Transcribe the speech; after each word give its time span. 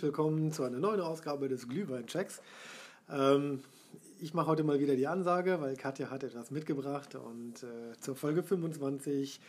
Herzlich 0.00 0.16
willkommen 0.16 0.50
zu 0.50 0.62
einer 0.62 0.78
neuen 0.78 1.02
Ausgabe 1.02 1.46
des 1.50 1.68
Glühwein-Checks. 1.68 2.40
Ähm, 3.10 3.62
ich 4.18 4.32
mache 4.32 4.46
heute 4.46 4.64
mal 4.64 4.80
wieder 4.80 4.96
die 4.96 5.06
Ansage, 5.06 5.60
weil 5.60 5.76
Katja 5.76 6.08
hat 6.08 6.22
etwas 6.22 6.50
mitgebracht 6.50 7.16
und 7.16 7.62
äh, 7.62 7.94
zur 8.00 8.16
Folge 8.16 8.42
25 8.42 9.42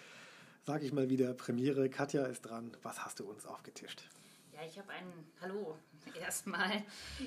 sage 0.66 0.86
ich 0.86 0.92
mal 0.92 1.10
wieder 1.10 1.34
Premiere. 1.34 1.90
Katja 1.90 2.26
ist 2.26 2.42
dran. 2.42 2.76
Was 2.84 3.06
hast 3.06 3.22
du 3.22 3.30
uns 3.30 3.46
aufgetischt? 3.46 4.04
Ja, 4.52 4.60
ich 4.68 4.78
habe 4.78 4.90
ein, 4.90 5.06
hallo, 5.40 5.78
erstmal, 6.20 6.84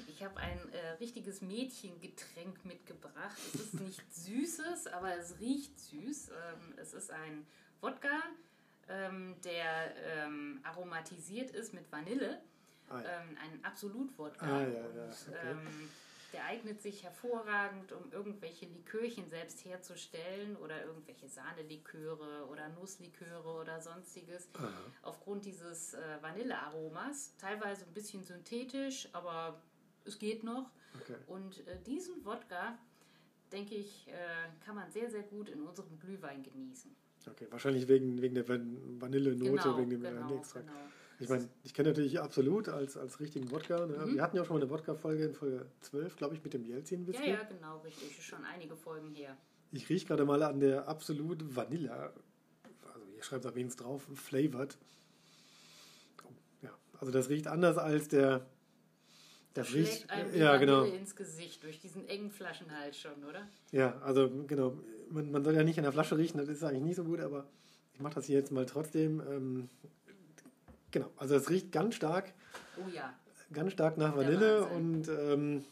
ich 0.06 0.22
habe 0.22 0.36
ein 0.36 0.58
äh, 0.74 0.88
richtiges 1.00 1.40
Mädchengetränk 1.40 2.62
mitgebracht. 2.66 3.38
Es 3.54 3.58
ist 3.58 3.74
nicht 3.80 4.14
süßes, 4.14 4.88
aber 4.88 5.16
es 5.16 5.40
riecht 5.40 5.80
süß. 5.80 6.28
Ähm, 6.28 6.74
es 6.76 6.92
ist 6.92 7.10
ein 7.10 7.46
Wodka, 7.80 8.20
ähm, 8.90 9.34
der 9.44 9.96
ähm, 9.96 10.60
aromatisiert 10.62 11.52
ist 11.52 11.72
mit 11.72 11.90
Vanille. 11.90 12.42
Ah, 12.88 13.00
ja. 13.00 13.20
ähm, 13.20 13.36
ein 13.42 13.64
Absolut-Wodka. 13.64 14.46
Ah, 14.46 14.62
ja, 14.62 14.68
ja. 14.68 15.08
Okay. 15.28 15.50
Ähm, 15.50 15.90
der 16.34 16.44
eignet 16.46 16.82
sich 16.82 17.04
hervorragend, 17.04 17.92
um 17.92 18.12
irgendwelche 18.12 18.66
Likörchen 18.66 19.30
selbst 19.30 19.64
herzustellen 19.64 20.56
oder 20.56 20.84
irgendwelche 20.84 21.28
Sahneliköre 21.28 22.46
oder 22.50 22.68
Nussliköre 22.70 23.48
oder 23.60 23.80
sonstiges. 23.80 24.48
Aha. 24.54 24.68
Aufgrund 25.02 25.44
dieses 25.44 25.94
äh, 25.94 26.00
Vanillearomas. 26.20 27.36
Teilweise 27.38 27.84
ein 27.84 27.94
bisschen 27.94 28.24
synthetisch, 28.24 29.08
aber 29.12 29.62
es 30.04 30.18
geht 30.18 30.42
noch. 30.42 30.70
Okay. 31.00 31.16
Und 31.28 31.66
äh, 31.68 31.78
diesen 31.86 32.24
Wodka, 32.24 32.78
denke 33.52 33.76
ich, 33.76 34.08
äh, 34.08 34.12
kann 34.64 34.74
man 34.74 34.90
sehr, 34.90 35.10
sehr 35.10 35.22
gut 35.22 35.48
in 35.48 35.62
unserem 35.62 36.00
Glühwein 36.00 36.42
genießen. 36.42 36.94
Okay, 37.30 37.46
wahrscheinlich 37.50 37.86
wegen, 37.86 38.20
wegen 38.20 38.34
der 38.34 38.46
Vanillenote, 38.48 39.50
genau, 39.50 39.78
wegen 39.78 39.90
dem 39.90 40.02
genau, 40.02 40.20
Vanilleextrakt. 40.20 40.66
Genau. 40.66 40.80
Ich 41.20 41.28
meine, 41.28 41.48
ich 41.62 41.74
kenne 41.74 41.90
natürlich 41.90 42.20
absolut 42.20 42.68
als, 42.68 42.96
als 42.96 43.20
richtigen 43.20 43.50
Wodka. 43.50 43.86
Ne? 43.86 43.98
Mhm. 43.98 44.14
Wir 44.14 44.22
hatten 44.22 44.36
ja 44.36 44.42
auch 44.42 44.46
schon 44.46 44.56
mal 44.56 44.62
eine 44.62 44.70
Wodka-Folge 44.70 45.24
in 45.24 45.34
Folge 45.34 45.66
12, 45.80 46.16
glaube 46.16 46.34
ich, 46.34 46.42
mit 46.42 46.54
dem 46.54 46.64
Jelzin-Whisky. 46.64 47.30
Ja, 47.30 47.34
ja, 47.34 47.42
genau, 47.44 47.78
richtig. 47.78 48.24
Schon 48.24 48.44
einige 48.44 48.76
Folgen 48.76 49.10
her. 49.14 49.36
Ich 49.72 49.88
rieche 49.88 50.06
gerade 50.06 50.24
mal 50.24 50.42
an 50.42 50.60
der 50.60 50.88
absolut 50.88 51.56
Vanilla, 51.56 52.12
also 52.92 53.06
hier 53.12 53.22
schreibt 53.22 53.44
es 53.44 53.50
auf 53.50 53.54
Fall 53.54 53.68
drauf, 53.76 54.06
flavored. 54.14 54.78
Ja, 56.62 56.70
also 57.00 57.12
das 57.12 57.28
riecht 57.28 57.48
anders 57.48 57.76
als 57.78 58.08
der. 58.08 58.46
Das, 59.54 59.72
riecht 59.72 60.10
einem 60.10 60.34
ja, 60.34 60.56
genau. 60.56 60.82
ins 60.82 61.14
Gesicht 61.14 61.62
durch 61.62 61.78
diesen 61.78 62.08
engen 62.08 62.30
Flaschenhals 62.30 62.98
schon, 62.98 63.24
oder? 63.24 63.48
Ja, 63.70 64.00
also 64.00 64.28
genau. 64.46 64.76
Man, 65.10 65.30
man 65.30 65.44
soll 65.44 65.54
ja 65.54 65.62
nicht 65.62 65.78
an 65.78 65.84
der 65.84 65.92
Flasche 65.92 66.18
riechen, 66.18 66.38
das 66.38 66.48
ist 66.48 66.64
eigentlich 66.64 66.82
nicht 66.82 66.96
so 66.96 67.04
gut, 67.04 67.20
aber 67.20 67.46
ich 67.94 68.00
mache 68.00 68.14
das 68.14 68.26
hier 68.26 68.36
jetzt 68.36 68.50
mal 68.50 68.66
trotzdem. 68.66 69.20
Ähm, 69.20 69.68
Genau, 70.94 71.10
also 71.16 71.34
es 71.34 71.50
riecht 71.50 71.72
ganz 71.72 71.96
stark. 71.96 72.32
Oh 72.76 72.88
ja. 72.88 73.12
Ganz 73.52 73.72
stark 73.72 73.98
nach 73.98 74.16
Vanille 74.16 74.64
und 74.64 75.08
ähm, 75.08 75.64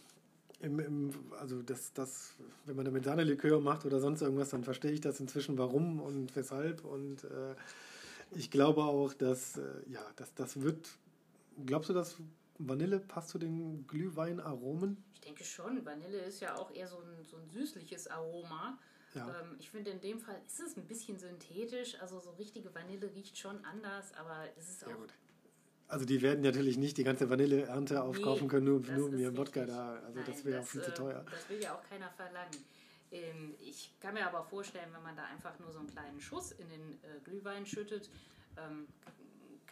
im, 0.59 0.81
im, 0.81 1.11
also 1.39 1.62
das, 1.62 1.92
das, 1.92 2.34
wenn 2.67 2.75
man 2.75 2.84
damit 2.84 3.05
Sahnelikör 3.05 3.61
macht 3.61 3.87
oder 3.87 4.00
sonst 4.00 4.20
irgendwas, 4.20 4.50
dann 4.50 4.65
verstehe 4.65 4.91
ich 4.91 5.00
das 5.00 5.20
inzwischen, 5.20 5.56
warum 5.59 6.00
und 6.00 6.34
weshalb. 6.34 6.84
Und 6.84 7.23
äh, 7.23 7.55
ich 8.33 8.50
glaube 8.50 8.83
auch, 8.83 9.15
dass, 9.15 9.59
äh, 9.59 9.62
ja, 9.87 10.05
dass 10.17 10.34
das 10.34 10.61
wird. 10.61 10.89
Glaubst 11.67 11.89
du, 11.89 11.95
dass 11.95 12.17
Vanille 12.59 12.98
passt 12.98 13.28
zu 13.28 13.39
den 13.39 13.87
Glühweinaromen? 13.87 15.05
Ich 15.15 15.20
denke 15.20 15.45
schon. 15.45 15.87
Vanille 15.87 16.19
ist 16.19 16.41
ja 16.41 16.56
auch 16.56 16.75
eher 16.75 16.89
so 16.89 16.97
ein, 16.97 17.25
so 17.25 17.37
ein 17.37 17.48
süßliches 17.48 18.09
Aroma. 18.09 18.77
Ja. 19.14 19.28
Ähm, 19.28 19.56
ich 19.58 19.70
finde, 19.70 19.91
in 19.91 20.00
dem 20.00 20.19
Fall 20.19 20.41
ist 20.47 20.60
es 20.60 20.76
ein 20.76 20.87
bisschen 20.87 21.19
synthetisch. 21.19 22.00
Also 22.00 22.19
so 22.19 22.31
richtige 22.32 22.75
Vanille 22.75 23.14
riecht 23.14 23.38
schon 23.38 23.64
anders, 23.64 24.12
aber 24.14 24.44
es 24.56 24.69
ist 24.69 24.84
auch. 24.84 24.91
Ja, 24.91 24.97
gut. 24.97 25.12
Also 25.88 26.06
die 26.06 26.22
werden 26.22 26.41
natürlich 26.41 26.78
nicht 26.78 26.97
die 26.97 27.04
ganze 27.04 27.28
Vanilleernte 27.28 28.03
aufkaufen 28.03 28.44
nee, 28.44 28.48
können, 28.48 28.64
nur, 28.64 28.81
nur 28.81 29.09
um 29.09 29.19
ihren 29.19 29.37
Wodka 29.37 29.66
da. 29.66 29.97
Also 29.97 30.20
Nein, 30.20 30.25
das 30.26 30.44
wäre 30.44 30.62
auch 30.62 30.66
viel 30.66 30.82
zu 30.82 30.94
teuer. 30.94 31.22
Das 31.31 31.48
will 31.50 31.60
ja 31.62 31.75
auch 31.75 31.82
keiner 31.82 32.10
verlangen. 32.10 32.56
Ähm, 33.10 33.54
ich 33.60 33.94
kann 34.00 34.14
mir 34.14 34.26
aber 34.26 34.42
vorstellen, 34.42 34.88
wenn 34.94 35.03
man 35.03 35.16
da 35.16 35.25
einfach 35.25 35.58
nur 35.58 35.70
so 35.70 35.81
einen 35.81 35.88
kleinen 35.88 36.19
Schuss 36.19 36.53
in 36.53 36.69
den 36.70 36.92
äh, 37.03 37.20
Glühwein 37.22 37.66
schüttet, 37.66 38.08
ähm, 38.56 38.88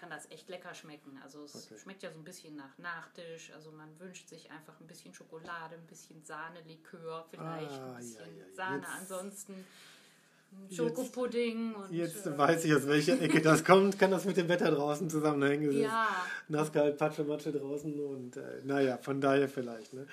kann 0.01 0.11
das 0.11 0.31
echt 0.31 0.49
lecker 0.49 0.75
schmecken. 0.75 1.21
Also 1.23 1.45
es 1.45 1.67
okay. 1.67 1.79
schmeckt 1.79 2.03
ja 2.03 2.11
so 2.11 2.19
ein 2.19 2.25
bisschen 2.25 2.57
nach 2.57 2.79
Nachtisch. 2.79 3.53
Also 3.55 3.71
man 3.71 3.89
wünscht 4.01 4.29
sich 4.29 4.51
einfach 4.51 4.81
ein 4.81 4.87
bisschen 4.87 5.13
Schokolade, 5.15 5.77
ein 5.77 5.87
bisschen 5.87 6.25
Sahne, 6.25 6.61
Likör, 6.67 7.27
vielleicht 7.31 7.71
ah, 7.71 7.91
ein 7.91 7.97
bisschen 7.99 8.37
ja, 8.37 8.45
ja. 8.45 8.55
Sahne. 8.55 8.79
Jetzt, 8.79 9.01
Ansonsten 9.01 9.67
Schokopudding. 10.71 11.75
Und, 11.75 11.93
jetzt 11.93 12.27
äh, 12.27 12.37
weiß 12.37 12.65
ich, 12.65 12.75
aus 12.75 12.87
welcher 12.87 13.21
Ecke 13.21 13.41
das 13.41 13.65
kommt. 13.65 13.99
Kann 13.99 14.11
das 14.11 14.25
mit 14.25 14.37
dem 14.37 14.49
Wetter 14.49 14.71
draußen 14.71 15.09
zusammenhängen? 15.09 15.79
Ja. 15.79 16.09
Nasskalt, 16.49 16.97
Patsche, 16.97 17.23
Matsche 17.23 17.53
draußen 17.53 17.93
und 18.01 18.37
äh, 18.37 18.63
naja, 18.65 18.99
von 18.99 19.21
daher 19.21 19.49
vielleicht. 19.49 19.93
Ne? 19.93 20.07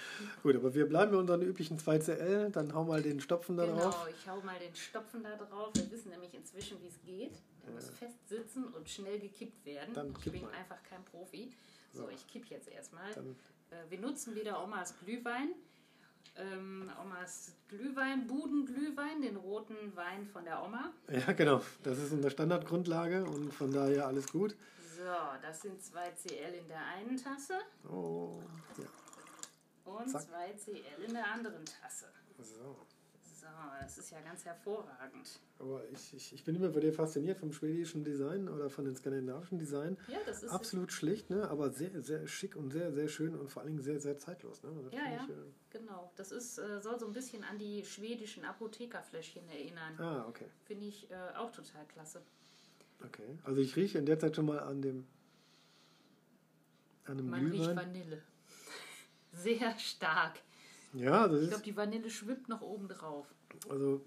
Gut, 0.43 0.55
aber 0.55 0.75
wir 0.75 0.87
bleiben 0.87 1.11
bei 1.11 1.17
unseren 1.17 1.41
üblichen 1.41 1.79
2CL. 1.79 2.49
Dann 2.49 2.73
hau 2.73 2.83
mal 2.83 3.01
den 3.01 3.19
Stopfen 3.19 3.57
da 3.57 3.65
genau, 3.65 3.77
drauf. 3.79 4.05
Genau, 4.05 4.17
ich 4.17 4.29
hau 4.29 4.41
mal 4.41 4.59
den 4.59 4.75
Stopfen 4.75 5.23
da 5.23 5.35
drauf. 5.35 5.71
Wir 5.73 5.89
wissen 5.91 6.09
nämlich 6.09 6.33
inzwischen, 6.33 6.77
wie 6.81 6.87
es 6.87 7.01
geht. 7.03 7.41
Muss 7.73 7.89
fest 7.89 8.27
sitzen 8.27 8.65
und 8.73 8.89
schnell 8.89 9.19
gekippt 9.19 9.65
werden. 9.65 9.93
Dann 9.93 10.13
ich 10.23 10.31
bin 10.31 10.41
mal. 10.43 10.51
einfach 10.51 10.81
kein 10.83 11.03
Profi. 11.05 11.53
So, 11.93 12.03
so. 12.03 12.09
ich 12.09 12.27
kipp 12.27 12.45
jetzt 12.45 12.67
erstmal. 12.67 13.13
Dann. 13.13 13.35
Äh, 13.69 13.89
wir 13.89 13.99
nutzen 13.99 14.35
wieder 14.35 14.63
Omas 14.63 14.97
Glühwein 14.99 15.49
ähm, 16.37 16.89
Omas 17.01 17.53
Glühwein, 17.67 18.27
Budenglühwein, 18.27 19.21
den 19.21 19.37
roten 19.37 19.95
Wein 19.95 20.25
von 20.27 20.43
der 20.45 20.63
Oma. 20.63 20.91
Ja, 21.09 21.33
genau. 21.33 21.61
Das 21.83 21.97
ist 21.97 22.11
unsere 22.11 22.31
Standardgrundlage 22.31 23.25
und 23.25 23.53
von 23.53 23.71
daher 23.71 24.07
alles 24.07 24.31
gut. 24.31 24.55
So, 24.95 25.03
das 25.41 25.61
sind 25.61 25.83
2 25.83 26.11
CL 26.11 26.53
in 26.53 26.67
der 26.67 26.85
einen 26.85 27.17
Tasse. 27.17 27.59
Oh, 27.89 28.41
ja. 28.77 29.91
Und 29.91 30.09
2 30.09 30.53
CL 30.53 31.03
in 31.05 31.13
der 31.13 31.31
anderen 31.31 31.65
Tasse. 31.65 32.07
So. 32.39 32.75
So, 33.39 33.45
das 33.79 33.99
ist 33.99 34.09
ja 34.09 34.19
ganz 34.21 34.45
hervorragend. 34.45 35.39
Aber 35.59 35.87
ich, 35.89 36.11
ich, 36.15 36.33
ich 36.33 36.43
bin 36.43 36.55
immer 36.55 36.69
bei 36.69 36.79
dir 36.79 36.91
fasziniert 36.91 37.37
vom 37.37 37.53
schwedischen 37.53 38.03
Design 38.03 38.49
oder 38.49 38.67
von 38.67 38.85
den 38.85 38.95
skandinavischen 38.95 39.59
Design. 39.59 39.95
Ja, 40.07 40.17
das 40.25 40.41
ist 40.41 40.51
absolut 40.51 40.91
schlicht, 40.91 41.29
ne? 41.29 41.47
aber 41.47 41.69
sehr, 41.69 42.01
sehr 42.01 42.27
schick 42.27 42.55
und 42.55 42.71
sehr, 42.71 42.91
sehr 42.91 43.07
schön 43.07 43.35
und 43.35 43.51
vor 43.51 43.61
allen 43.61 43.73
Dingen 43.73 43.83
sehr, 43.83 43.99
sehr 43.99 44.17
zeitlos. 44.17 44.63
Ne? 44.63 44.71
ja, 44.91 45.01
ja, 45.11 45.23
ich, 45.23 45.29
äh 45.29 45.33
genau. 45.69 46.11
Das 46.15 46.31
ist, 46.31 46.57
äh, 46.57 46.81
soll 46.81 46.99
so 46.99 47.05
ein 47.05 47.13
bisschen 47.13 47.43
an 47.43 47.59
die 47.59 47.85
schwedischen 47.85 48.43
Apothekerfläschchen 48.43 49.47
erinnern. 49.49 49.99
Ah, 49.99 50.25
okay. 50.27 50.45
Finde 50.65 50.87
ich 50.87 51.11
äh, 51.11 51.15
auch 51.35 51.51
total 51.51 51.85
klasse. 51.85 52.23
Okay, 53.05 53.37
also 53.43 53.61
ich 53.61 53.75
rieche 53.75 53.99
in 53.99 54.07
der 54.07 54.17
Zeit 54.17 54.35
schon 54.35 54.47
mal 54.47 54.59
an 54.59 54.81
dem 54.81 55.05
an 57.05 57.17
dem 57.17 57.29
Man 57.29 57.41
Glühwein. 57.41 57.59
riecht 57.59 57.75
Vanille. 57.75 58.23
Sehr 59.31 59.77
stark. 59.77 60.39
Ja, 60.93 61.27
das 61.27 61.41
ich 61.41 61.49
glaube, 61.49 61.63
die 61.63 61.75
Vanille 61.75 62.09
schwimmt 62.09 62.49
noch 62.49 62.61
oben 62.61 62.87
drauf. 62.87 63.27
Also, 63.69 64.01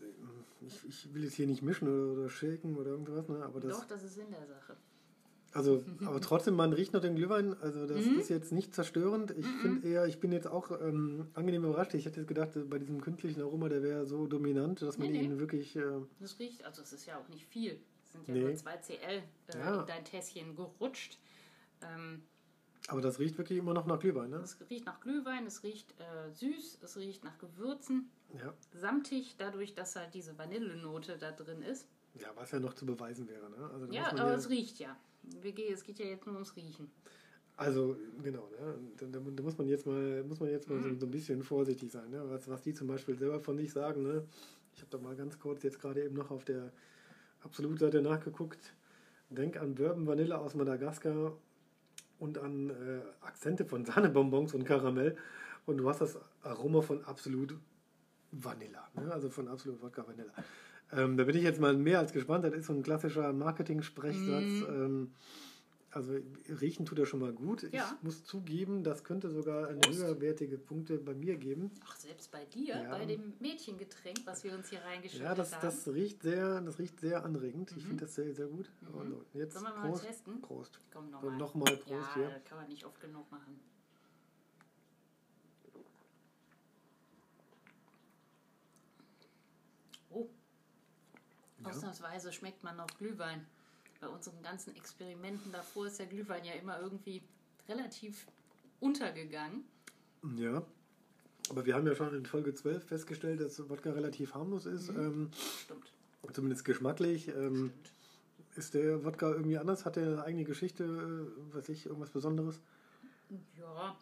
ich, 0.61 0.89
ich 0.89 1.15
will 1.15 1.25
jetzt 1.25 1.35
hier 1.35 1.47
nicht 1.47 1.63
mischen 1.63 1.89
oder, 1.89 2.21
oder 2.21 2.29
shaken 2.29 2.77
oder 2.77 2.91
irgendwas, 2.91 3.29
ne? 3.29 3.43
aber 3.45 3.61
das. 3.61 3.79
Doch, 3.79 3.87
das 3.87 4.03
ist 4.03 4.19
in 4.19 4.31
der 4.31 4.47
Sache. 4.47 4.77
Also, 5.53 5.83
aber 6.05 6.21
trotzdem, 6.21 6.55
man 6.55 6.73
riecht 6.73 6.93
noch 6.93 7.01
den 7.01 7.17
Glühwein. 7.17 7.61
Also, 7.61 7.87
das 7.87 8.05
mhm. 8.05 8.21
ist 8.21 8.31
jetzt 8.31 8.53
nicht 8.53 8.73
zerstörend. 8.73 9.33
Ich 9.33 9.47
mhm. 9.47 9.59
finde 9.61 9.89
eher, 9.89 10.07
ich 10.07 10.21
bin 10.21 10.31
jetzt 10.31 10.47
auch 10.47 10.71
ähm, 10.81 11.27
angenehm 11.35 11.65
überrascht. 11.65 11.95
Ich 11.95 12.07
hätte 12.07 12.21
jetzt 12.21 12.29
gedacht, 12.29 12.51
bei 12.69 12.79
diesem 12.79 13.01
künstlichen 13.01 13.43
Aroma, 13.43 13.69
der 13.69 13.83
wäre 13.83 14.07
so 14.07 14.27
dominant, 14.27 14.81
dass 14.81 14.99
man 14.99 15.11
nee, 15.11 15.23
ihn 15.23 15.41
wirklich. 15.41 15.75
Äh, 15.75 15.83
das 16.21 16.39
riecht, 16.39 16.65
also, 16.65 16.83
es 16.83 16.93
ist 16.93 17.07
ja 17.07 17.19
auch 17.19 17.29
nicht 17.29 17.47
viel. 17.47 17.81
Es 18.05 18.13
sind 18.13 18.29
ja 18.29 18.35
nee. 18.35 18.41
nur 18.43 18.55
2 18.55 18.77
CL 18.77 18.95
äh, 19.03 19.23
ja. 19.59 19.81
in 19.81 19.87
dein 19.87 20.05
Tässchen 20.05 20.55
gerutscht. 20.55 21.19
Ähm, 21.83 22.23
aber 22.89 23.01
das 23.01 23.19
riecht 23.19 23.39
wirklich 23.39 23.59
immer 23.59 23.75
noch 23.75 23.87
nach 23.87 23.99
Glühwein, 23.99 24.31
ne? 24.31 24.39
Es 24.39 24.59
riecht 24.69 24.87
nach 24.87 25.01
Glühwein, 25.01 25.47
es 25.47 25.63
riecht 25.63 25.95
äh, 26.01 26.31
süß, 26.33 26.79
es 26.83 26.97
riecht 26.97 27.25
nach 27.25 27.39
Gewürzen. 27.39 28.11
Ja. 28.39 28.55
Samtig, 28.73 29.37
dadurch, 29.39 29.75
dass 29.75 29.97
halt 29.97 30.15
diese 30.15 30.37
Vanillenote 30.39 31.19
da 31.19 31.33
drin 31.33 31.63
ist. 31.63 31.87
Ja, 32.15 32.29
was 32.35 32.51
ja 32.51 32.59
noch 32.59 32.75
zu 32.75 32.87
beweisen 32.87 33.29
wäre, 33.29 33.51
ne? 33.51 33.71
Also, 33.73 33.87
ja, 33.93 34.09
aber 34.09 34.31
ja 34.31 34.35
es 34.35 34.49
riecht 34.49 34.79
ja. 34.79 34.97
Es 35.73 35.85
geht 35.85 35.99
ja 35.99 36.07
jetzt 36.07 36.27
nur 36.27 36.35
ums 36.35 36.57
Riechen. 36.57 36.91
Also, 37.57 37.97
genau, 38.23 38.49
ne? 38.59 38.75
da, 38.97 39.07
da, 39.07 39.19
da 39.19 39.43
muss 39.43 39.59
man 39.59 39.69
jetzt 39.69 39.87
mal, 39.87 40.25
muss 40.25 40.41
man 40.41 40.49
jetzt 40.49 40.69
mal 40.69 40.79
mhm. 40.79 40.95
so, 40.95 41.01
so, 41.01 41.07
ein 41.07 41.11
bisschen 41.11 41.43
vorsichtig 41.43 41.93
sein, 41.93 42.09
ne? 42.11 42.23
was, 42.31 42.49
was 42.49 42.63
die 42.63 42.73
zum 42.73 42.89
Beispiel 42.89 43.19
selber 43.19 43.39
von 43.41 43.59
sich 43.59 43.71
sagen. 43.71 44.03
Ne? 44.03 44.25
Ich 44.73 44.81
habe 44.81 44.91
da 44.91 44.99
mal 44.99 45.15
ganz 45.15 45.39
kurz 45.39 45.63
jetzt 45.63 45.79
gerade 45.79 46.03
eben 46.03 46.15
noch 46.15 46.31
auf 46.31 46.45
der 46.45 46.73
Absolut-Seite 47.43 48.01
nachgeguckt. 48.01 48.73
Denk 49.29 49.59
an 49.59 49.75
Bourbon 49.75 50.07
Vanille 50.07 50.39
aus 50.39 50.55
Madagaskar 50.55 51.37
und 52.21 52.39
an 52.39 52.71
äh, 52.71 53.25
Akzente 53.27 53.65
von 53.65 53.85
Sahnebonbons 53.85 54.55
und 54.55 54.65
Karamell. 54.65 55.17
Und 55.67 55.79
du 55.79 55.89
hast 55.89 56.01
das 56.01 56.19
Aroma 56.43 56.81
von 56.83 57.05
absolut 57.05 57.57
Vanilla, 58.31 58.89
ne? 58.95 59.13
also 59.13 59.29
von 59.29 59.49
absolut 59.49 59.83
Wodka 59.83 60.07
Vanilla. 60.07 60.33
Ähm, 60.93 61.17
da 61.17 61.25
bin 61.25 61.37
ich 61.37 61.43
jetzt 61.43 61.61
mal 61.61 61.75
mehr 61.75 61.99
als 61.99 62.13
gespannt. 62.13 62.45
Das 62.45 62.53
ist 62.53 62.67
so 62.67 62.73
ein 62.73 62.83
klassischer 62.83 63.33
Marketing-Sprechsatz. 63.33 64.69
Mm. 64.69 64.69
Ähm, 64.69 65.13
Also 65.93 66.15
riechen 66.49 66.87
tut 66.87 67.01
er 67.01 67.07
schon 67.07 67.19
mal 67.19 67.33
gut. 67.33 67.65
Ja. 67.73 67.93
Ich 67.97 68.03
muss 68.05 68.23
zugeben, 68.25 68.85
das 68.85 69.03
könnte 69.03 69.29
sogar 69.29 69.67
eine 69.69 69.81
Prost. 69.81 69.99
höherwertige 69.99 70.57
Punkte 70.57 70.99
bei 70.99 71.15
mir 71.15 71.37
geben. 71.37 71.73
Ach, 71.85 71.97
selbst 71.97 72.31
bei 72.31 72.45
dir, 72.45 72.77
Ja. 72.81 72.91
bei 72.91 73.05
dem 73.07 73.35
Mädchengetränk, 73.41 74.19
was 74.25 74.45
wir 74.45 74.55
uns 74.55 74.71
hier 74.71 74.81
reingeschüttet 74.83 75.25
Ja, 75.27 75.35
das, 75.35 75.53
haben. 75.53 75.63
das 75.63 75.89
riecht 75.89 76.23
sehr, 76.23 76.61
das 76.61 76.79
riecht 76.79 77.01
sehr 77.01 77.25
anregend. 77.25 77.73
Ich 77.77 77.85
finde 77.85 78.05
das 78.05 78.15
sehr, 78.15 78.33
sehr 78.33 78.47
gut. 78.47 78.71
Mhm. 78.83 78.95
Und 78.95 79.25
jetzt 79.35 79.55
Sollen 79.55 79.65
wir 79.67 79.75
mal 79.81 79.89
Prost. 79.89 80.05
testen? 80.05 80.41
Prost. 80.41 80.79
Komm, 80.93 81.11
nochmal. 81.11 81.37
nochmal 81.37 81.77
Prost 81.77 81.91
ja, 81.91 82.15
hier. 82.15 82.41
kann 82.45 82.59
man 82.59 82.69
nicht 82.69 82.85
oft 82.85 83.01
genug 83.01 83.29
machen. 83.33 83.59
Oh, 90.11 90.29
Ja. 91.63 91.69
ausnahmsweise 91.71 92.33
schmeckt 92.33 92.63
man 92.65 92.77
noch 92.77 92.87
Glühwein. 92.99 93.47
Bei 94.01 94.09
unseren 94.09 94.43
ganzen 94.43 94.75
Experimenten 94.77 95.53
davor 95.53 95.87
ist 95.87 95.99
der 95.99 96.07
Glühwein 96.07 96.45
ja 96.45 96.55
immer 96.55 96.81
irgendwie 96.81 97.23
relativ 97.69 98.27
untergegangen. 98.81 99.65
Ja. 100.37 100.65
Aber 101.51 101.67
wir 101.67 101.75
haben 101.75 101.87
ja 101.87 101.95
schon 101.95 102.15
in 102.15 102.25
Folge 102.25 102.55
12 102.55 102.85
festgestellt, 102.85 103.41
dass 103.41 103.69
Wodka 103.69 103.91
relativ 103.93 104.35
harmlos 104.35 104.67
ist. 104.67 104.91
Mhm. 104.91 105.01
Ähm, 105.01 105.31
Stimmt. 105.65 105.93
zumindest 106.33 106.65
geschmacklich. 106.65 107.29
Ähm, 107.29 107.73
Stimmt. 107.73 107.93
ist 108.57 108.75
der 108.75 109.05
Wodka 109.05 109.31
irgendwie 109.31 109.59
anders? 109.59 109.85
Hat 109.85 109.97
der 109.97 110.07
eine 110.07 110.25
eigene 110.25 110.45
Geschichte? 110.45 110.85
Äh, 110.85 111.55
weiß 111.55 111.69
ich, 111.69 111.87
irgendwas 111.87 112.11
Besonderes? 112.11 112.61
Ja, 113.59 113.97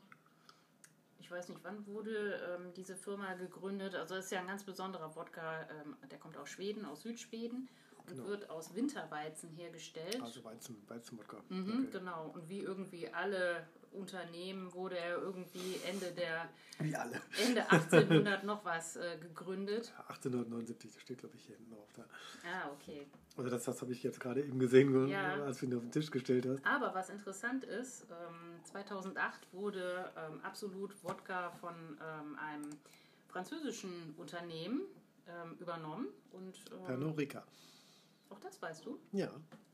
ich 1.18 1.30
weiß 1.30 1.48
nicht, 1.48 1.60
wann 1.62 1.86
wurde 1.86 2.40
ähm, 2.54 2.72
diese 2.74 2.96
Firma 2.96 3.34
gegründet. 3.34 3.94
Also 3.94 4.14
es 4.14 4.26
ist 4.26 4.30
ja 4.30 4.40
ein 4.40 4.46
ganz 4.46 4.64
besonderer 4.64 5.14
Wodka, 5.16 5.62
ähm, 5.62 5.96
der 6.10 6.18
kommt 6.18 6.36
aus 6.36 6.48
Schweden, 6.48 6.84
aus 6.84 7.02
Südschweden 7.02 7.68
und 8.10 8.16
Genau. 8.16 8.28
wird 8.28 8.50
aus 8.50 8.74
Winterweizen 8.74 9.50
hergestellt. 9.50 10.20
Also 10.22 10.42
Weizen, 10.44 10.76
Weizenwodka. 10.88 11.38
Mhm, 11.48 11.68
Okay. 11.88 11.98
Genau, 11.98 12.30
und 12.34 12.48
wie 12.48 12.60
irgendwie 12.60 13.08
alle 13.12 13.66
Unternehmen 13.92 14.72
wurde 14.74 14.98
er 14.98 15.16
irgendwie 15.18 15.76
Ende 15.86 16.12
der 16.12 16.48
Wie 16.78 16.94
alle. 16.94 17.20
Ende 17.44 17.62
1800 17.70 18.44
noch 18.44 18.64
was 18.64 18.96
äh, 18.96 19.16
gegründet. 19.18 19.92
1879, 20.08 20.92
das 20.92 21.02
steht 21.02 21.18
glaube 21.18 21.36
ich 21.36 21.44
hier 21.46 21.56
hinten 21.56 21.72
drauf. 21.72 21.88
Da. 21.96 22.02
Ah, 22.44 22.70
okay. 22.72 23.06
Also 23.36 23.48
das, 23.50 23.64
das 23.64 23.80
habe 23.80 23.92
ich 23.92 24.02
jetzt 24.02 24.20
gerade 24.20 24.42
eben 24.42 24.58
gesehen, 24.58 25.08
Ja. 25.08 25.42
als 25.44 25.58
du 25.60 25.66
ihn 25.66 25.74
auf 25.74 25.82
den 25.82 25.92
Tisch 25.92 26.10
gestellt 26.10 26.46
hast. 26.46 26.64
Aber 26.66 26.94
was 26.94 27.08
interessant 27.08 27.64
ist, 27.64 28.02
ähm, 28.10 28.62
2008 28.64 29.52
wurde 29.52 30.12
ähm, 30.16 30.40
Absolut 30.42 30.92
Wodka 31.02 31.50
von 31.52 31.74
ähm, 31.74 32.36
einem 32.38 32.68
französischen 33.28 34.14
Unternehmen 34.16 34.82
ähm, 35.26 35.56
übernommen. 35.60 36.08
Und 36.32 36.58
ähm, 36.72 36.84
Pernod 36.84 37.16
Ricard. 37.18 37.46
Auch 38.30 38.40
das 38.40 38.60
weißt 38.60 38.86
du? 38.86 38.98
Ja. 39.12 39.30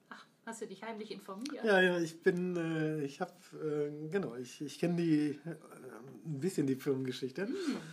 Ach, 0.09 0.27
hast 0.47 0.63
du 0.63 0.67
dich 0.67 0.83
heimlich 0.83 1.11
informiert? 1.11 1.65
Ja, 1.65 1.81
ja, 1.81 1.99
ich 1.99 2.23
bin, 2.23 2.57
äh, 2.57 3.05
ich 3.05 3.21
habe, 3.21 3.33
äh, 3.55 4.09
genau, 4.09 4.35
ich, 4.37 4.61
ich 4.61 4.79
kenne 4.79 4.97
die, 4.97 5.31
äh, 5.45 5.57
ein 6.27 6.41
bisschen 6.41 6.67
die 6.67 6.77
Firmengeschichte. 6.77 7.49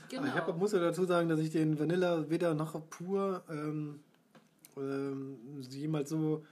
genau. 0.10 0.22
Aber 0.22 0.28
ich 0.28 0.36
hab, 0.36 0.58
muss 0.58 0.72
ja 0.72 0.80
dazu 0.80 1.06
sagen, 1.06 1.30
dass 1.30 1.40
ich 1.40 1.52
den 1.52 1.80
Vanilla 1.80 2.30
weder 2.30 2.54
noch 2.54 2.80
pur 2.90 3.44
ähm, 3.50 4.00
ähm, 4.78 5.38
jemals 5.70 6.10
so. 6.10 6.46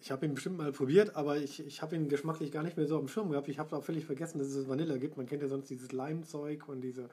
Ich 0.00 0.10
habe 0.10 0.26
ihn 0.26 0.34
bestimmt 0.34 0.58
mal 0.58 0.72
probiert, 0.72 1.16
aber 1.16 1.38
ich, 1.38 1.66
ich 1.66 1.80
habe 1.80 1.96
ihn 1.96 2.08
geschmacklich 2.08 2.52
gar 2.52 2.62
nicht 2.62 2.76
mehr 2.76 2.86
so 2.86 2.96
auf 2.96 3.02
dem 3.02 3.08
Schirm 3.08 3.30
gehabt. 3.30 3.48
Ich 3.48 3.58
habe 3.58 3.74
auch 3.74 3.82
völlig 3.82 4.04
vergessen, 4.04 4.38
dass 4.38 4.48
es 4.48 4.68
Vanilla 4.68 4.98
gibt. 4.98 5.16
Man 5.16 5.26
kennt 5.26 5.42
ja 5.42 5.48
sonst 5.48 5.70
dieses 5.70 5.90
Limezeug 5.92 6.68
und 6.68 6.82
diese 6.82 7.08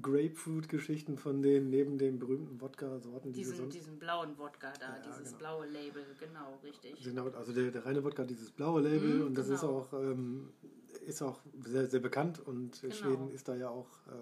Grapefruit-Geschichten 0.00 1.18
von 1.18 1.42
denen 1.42 1.68
neben 1.70 1.98
den 1.98 2.18
berühmten 2.18 2.60
Wodka-Sorten, 2.60 3.32
die 3.32 3.44
sie 3.44 3.50
diesen, 3.50 3.56
sonst 3.64 3.74
diesen 3.74 3.98
blauen 3.98 4.38
Wodka 4.38 4.72
da, 4.80 4.96
Ja, 4.96 5.02
dieses 5.06 5.24
genau. 5.28 5.38
blaue 5.38 5.66
Label, 5.66 6.04
genau, 6.18 6.58
richtig. 6.62 7.02
Genau, 7.04 7.28
also 7.30 7.52
der, 7.52 7.70
der 7.70 7.84
reine 7.84 8.02
Wodka 8.02 8.24
dieses 8.24 8.50
blaue 8.50 8.80
Label 8.80 9.16
Mhm, 9.20 9.26
und 9.26 9.34
das 9.38 9.48
ist 9.48 9.60
genau. 9.60 9.80
auch, 9.80 9.92
ähm, 9.92 10.48
ist 11.06 11.20
auch 11.22 11.40
sehr, 11.64 11.86
sehr 11.86 12.00
bekannt 12.00 12.40
und 12.40 12.80
Genau. 12.80 12.94
Schweden 12.94 13.30
ist 13.30 13.48
da 13.48 13.54
ja 13.56 13.68
auch 13.68 13.88
äh, 14.06 14.12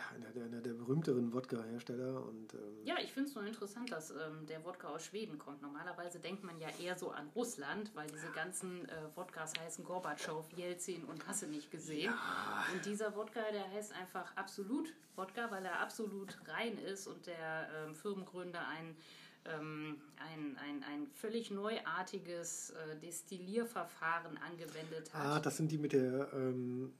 ja, 0.00 0.16
einer, 0.16 0.30
der, 0.30 0.44
einer 0.44 0.60
der 0.60 0.72
berühmteren 0.72 1.32
Wodka-Hersteller 1.32 2.24
und 2.24 2.54
ähm, 2.54 2.84
Ja, 2.84 2.96
ich 3.02 3.12
finde 3.12 3.28
es 3.28 3.34
nur 3.34 3.44
interessant, 3.44 3.92
dass 3.92 4.10
ähm, 4.10 4.46
der 4.48 4.64
Wodka 4.64 4.88
aus 4.88 5.04
Schweden 5.04 5.38
kommt. 5.38 5.62
Normalerweise 5.62 6.18
denkt 6.18 6.42
man 6.44 6.58
ja 6.58 6.68
eher 6.82 6.96
so 6.96 7.10
an 7.10 7.28
Russland, 7.34 7.90
weil 7.94 8.06
diese 8.08 8.30
ganzen 8.30 8.88
äh, 8.88 8.92
Wodkas 9.14 9.52
heißen 9.60 9.84
Gorbatschow, 9.84 10.46
Jelzin 10.56 11.04
und 11.04 11.26
Hasse 11.26 11.46
nicht 11.46 11.70
gesehen. 11.70 12.12
Und 12.74 12.84
dieser 12.86 13.14
Wodka, 13.14 13.40
der 13.52 13.70
heißt 13.70 13.92
einfach 13.94 14.34
absolut 14.36 14.92
Wodka, 15.16 15.50
weil 15.50 15.64
er 15.64 15.80
absolut 15.80 16.38
rein 16.46 16.78
ist 16.78 17.06
und 17.06 17.26
der 17.26 17.68
ähm, 17.74 17.94
Firmengründer 17.94 18.66
ein, 18.66 18.96
ähm, 19.44 20.00
ein, 20.16 20.56
ein, 20.58 20.82
ein 20.84 21.06
völlig 21.12 21.50
neuartiges 21.50 22.70
äh, 22.70 22.96
Destillierverfahren 23.00 24.38
angewendet 24.38 25.12
hat. 25.12 25.26
Ah, 25.26 25.40
das 25.40 25.56
sind 25.56 25.70
die 25.70 25.78
mit 25.78 25.92
der 25.92 26.32
ähm, 26.32 26.92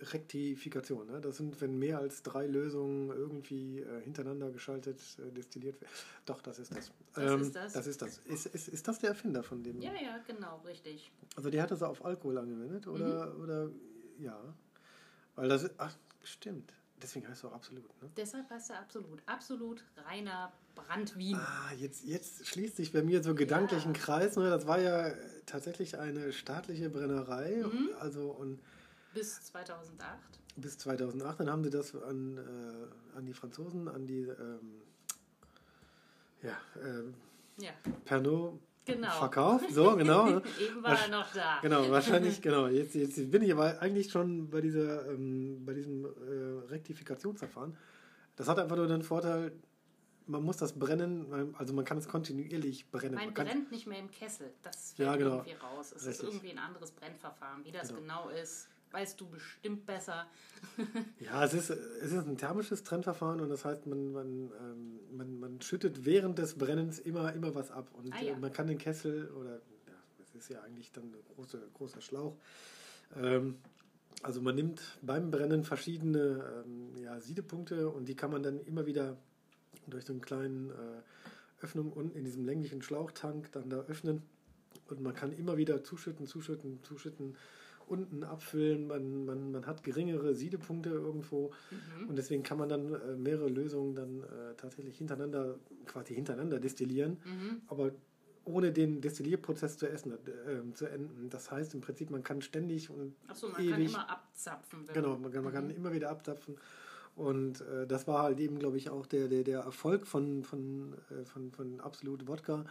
Rektifikation. 0.00 1.06
Ne? 1.06 1.20
Das 1.20 1.36
sind, 1.36 1.60
wenn 1.60 1.78
mehr 1.78 1.98
als 1.98 2.22
drei 2.22 2.46
Lösungen 2.46 3.10
irgendwie 3.10 3.80
äh, 3.80 4.00
hintereinander 4.02 4.50
geschaltet 4.50 5.00
äh, 5.18 5.30
destilliert 5.32 5.80
werden. 5.80 5.92
Doch, 6.26 6.42
das 6.42 6.58
ist 6.58 6.74
das. 6.74 6.90
Ähm, 7.16 7.24
Das 7.26 7.40
ist 7.42 7.56
das? 7.56 7.72
Das 7.72 7.86
ist 7.86 8.02
das. 8.02 8.18
Ist, 8.26 8.46
ist, 8.46 8.68
ist 8.68 8.88
das 8.88 8.98
der 8.98 9.10
Erfinder 9.10 9.42
von 9.42 9.62
dem? 9.62 9.80
ja, 9.80 9.92
ja, 9.94 10.18
genau, 10.26 10.58
richtig. 10.66 11.10
Also 11.36 11.50
der 11.50 11.62
hat 11.62 11.70
das 11.70 11.82
auf 11.82 12.04
Alkohol 12.04 12.38
angewendet 12.38 12.86
oder, 12.86 13.34
Mhm. 13.34 13.42
oder 13.42 13.70
ja. 14.18 14.54
Weil 15.34 15.48
das 15.48 15.68
ach, 15.78 15.94
stimmt. 16.24 16.72
Deswegen 17.02 17.28
heißt 17.28 17.38
es 17.38 17.44
auch 17.44 17.52
absolut. 17.52 17.84
Ne? 18.02 18.08
Deshalb 18.16 18.48
heißt 18.48 18.70
er 18.70 18.78
absolut. 18.80 19.22
Absolut 19.26 19.84
reiner 20.08 20.50
Brandwien. 20.74 21.36
Ah, 21.38 21.70
jetzt, 21.78 22.04
jetzt 22.04 22.46
schließt 22.46 22.76
sich 22.76 22.90
bei 22.92 23.02
mir 23.02 23.22
so 23.22 23.34
gedanklich 23.34 23.84
ein 23.84 23.92
Ja. 23.94 24.00
Kreis. 24.00 24.36
Ne? 24.36 24.48
Das 24.48 24.66
war 24.66 24.80
ja 24.80 25.12
tatsächlich 25.44 25.98
eine 25.98 26.32
staatliche 26.32 26.88
Brennerei. 26.88 27.62
Mhm. 27.64 27.90
Also 28.00 28.30
und 28.30 28.60
Bis 29.16 29.40
2008. 29.46 30.18
bis 30.56 30.78
2008. 30.78 31.40
Dann 31.40 31.50
haben 31.50 31.64
sie 31.64 31.70
das 31.70 31.94
an, 31.94 32.36
äh, 32.38 33.16
an 33.18 33.24
die 33.26 33.32
Franzosen, 33.32 33.88
an 33.88 34.06
die 34.06 34.22
ähm, 34.28 34.82
ja, 36.42 36.56
ähm, 36.82 37.14
Ja, 37.58 37.70
Pernod 38.04 38.60
genau. 38.84 39.10
verkauft. 39.12 39.70
So, 39.72 39.96
genau. 39.96 40.28
Eben 40.60 40.82
war 40.82 40.98
er 41.00 41.08
noch 41.08 41.32
da. 41.32 41.60
Genau, 41.62 41.90
wahrscheinlich, 41.90 42.40
genau. 42.42 42.66
Jetzt, 42.68 42.94
jetzt 42.94 43.30
bin 43.30 43.42
ich 43.42 43.52
aber 43.52 43.80
eigentlich 43.80 44.10
schon 44.10 44.50
bei, 44.50 44.60
dieser, 44.60 45.06
ähm, 45.10 45.64
bei 45.64 45.72
diesem 45.72 46.04
äh, 46.04 46.68
Rektifikationsverfahren. 46.68 47.76
Das 48.36 48.48
hat 48.48 48.58
einfach 48.58 48.76
nur 48.76 48.86
den 48.86 49.02
Vorteil, 49.02 49.52
man 50.26 50.42
muss 50.42 50.58
das 50.58 50.78
brennen, 50.78 51.28
man- 51.30 51.54
also 51.54 51.72
man 51.72 51.84
kann 51.86 51.96
es 51.98 52.06
kontinuierlich 52.08 52.90
brennen. 52.90 53.14
Man 53.14 53.32
kann, 53.32 53.46
brennt 53.46 53.70
nicht 53.72 53.86
mehr 53.86 53.98
im 53.98 54.10
Kessel. 54.10 54.52
Das 54.62 54.92
fällt 54.92 55.06
Ja, 55.08 55.16
genau. 55.16 55.36
irgendwie 55.36 55.52
raus. 55.54 55.92
Es 55.92 56.02
ist 56.02 56.08
Richtig. 56.08 56.28
irgendwie 56.28 56.50
ein 56.50 56.58
anderes 56.58 56.90
Brennverfahren. 56.92 57.64
Wie 57.64 57.72
das 57.72 57.88
Genau. 57.88 58.00
genau 58.00 58.28
ist, 58.28 58.68
weißt 58.96 59.20
du 59.20 59.28
bestimmt 59.28 59.84
besser. 59.84 60.26
ja, 61.20 61.44
es 61.44 61.52
ist, 61.52 61.68
es 61.68 62.12
ist 62.12 62.26
ein 62.26 62.38
thermisches 62.38 62.82
Trennverfahren 62.82 63.40
und 63.42 63.50
das 63.50 63.66
heißt, 63.66 63.86
man, 63.86 64.12
man, 64.12 64.26
ähm, 64.26 65.00
man, 65.12 65.38
man 65.38 65.60
schüttet 65.60 66.06
während 66.06 66.38
des 66.38 66.54
Brennens 66.56 66.98
immer, 66.98 67.30
immer 67.34 67.54
was 67.54 67.70
ab. 67.70 67.90
Und 67.92 68.14
Ah, 68.14 68.22
ja. 68.22 68.32
äh, 68.32 68.38
man 68.38 68.52
kann 68.52 68.68
den 68.68 68.78
Kessel, 68.78 69.30
oder 69.32 69.56
ja, 69.56 69.94
es 70.22 70.34
ist 70.34 70.48
ja 70.48 70.62
eigentlich 70.62 70.92
dann 70.92 71.04
ein 71.04 71.14
großer, 71.34 71.58
großer 71.74 72.00
Schlauch, 72.00 72.36
ähm, 73.16 73.56
also 74.22 74.40
man 74.40 74.54
nimmt 74.54 74.80
beim 75.02 75.30
Brennen 75.30 75.62
verschiedene 75.64 76.64
ähm, 76.64 76.96
ja, 76.96 77.20
Siedepunkte 77.20 77.90
und 77.90 78.08
die 78.08 78.16
kann 78.16 78.30
man 78.30 78.42
dann 78.42 78.60
immer 78.60 78.86
wieder 78.86 79.18
durch 79.86 80.06
so 80.06 80.14
einen 80.14 80.22
kleinen 80.22 80.70
äh, 80.70 81.62
Öffnung 81.62 81.92
unten 81.92 82.16
in 82.16 82.24
diesem 82.24 82.46
länglichen 82.46 82.80
Schlauchtank 82.80 83.52
dann 83.52 83.68
da 83.68 83.80
öffnen 83.80 84.22
und 84.88 85.02
man 85.02 85.14
kann 85.14 85.32
immer 85.32 85.58
wieder 85.58 85.84
zuschütten, 85.84 86.26
zuschütten, 86.26 86.82
zuschütten, 86.82 87.36
unten 87.86 88.24
abfüllen. 88.24 88.86
Man, 88.86 89.24
man, 89.24 89.52
man 89.52 89.66
hat 89.66 89.82
geringere 89.82 90.34
Siedepunkte 90.34 90.90
irgendwo 90.90 91.52
Mhm. 91.70 92.08
und 92.08 92.16
deswegen 92.16 92.42
kann 92.42 92.58
man 92.58 92.68
dann 92.68 92.92
äh, 92.94 93.16
mehrere 93.16 93.48
Lösungen 93.48 93.94
dann 93.94 94.22
äh, 94.22 94.54
tatsächlich 94.56 94.96
hintereinander, 94.98 95.58
quasi 95.86 96.14
hintereinander 96.14 96.58
destillieren, 96.60 97.18
Mhm. 97.24 97.62
aber 97.68 97.92
ohne 98.44 98.70
den 98.70 99.00
Destillierprozess 99.00 99.76
zu, 99.76 99.88
essen, 99.88 100.12
äh, 100.12 100.72
zu 100.74 100.86
enden. 100.86 101.28
Das 101.30 101.50
heißt 101.50 101.74
im 101.74 101.80
Prinzip, 101.80 102.10
man 102.10 102.22
kann 102.22 102.42
ständig 102.42 102.90
und 102.90 103.14
Achso, 103.26 103.48
man 103.48 103.56
kann 103.56 103.64
ewig 103.80 103.92
immer 103.92 104.08
abzapfen. 104.08 104.80
Genau, 104.92 105.16
man 105.18 105.32
kann, 105.32 105.42
man 105.44 105.52
kann 105.52 105.64
Mhm. 105.66 105.70
immer 105.72 105.92
wieder 105.92 106.10
abzapfen. 106.10 106.56
Und 107.16 107.62
äh, 107.62 107.86
das 107.86 108.06
war 108.06 108.22
halt 108.22 108.38
eben, 108.40 108.58
glaube 108.58 108.76
ich, 108.76 108.90
auch 108.90 109.06
der, 109.06 109.28
der, 109.28 109.42
der 109.42 109.60
Erfolg 109.60 110.06
von, 110.06 110.44
von, 110.44 110.94
äh, 111.10 111.24
von, 111.24 111.50
von 111.50 111.80
Absolut 111.80 112.28
Wodka, 112.28 112.66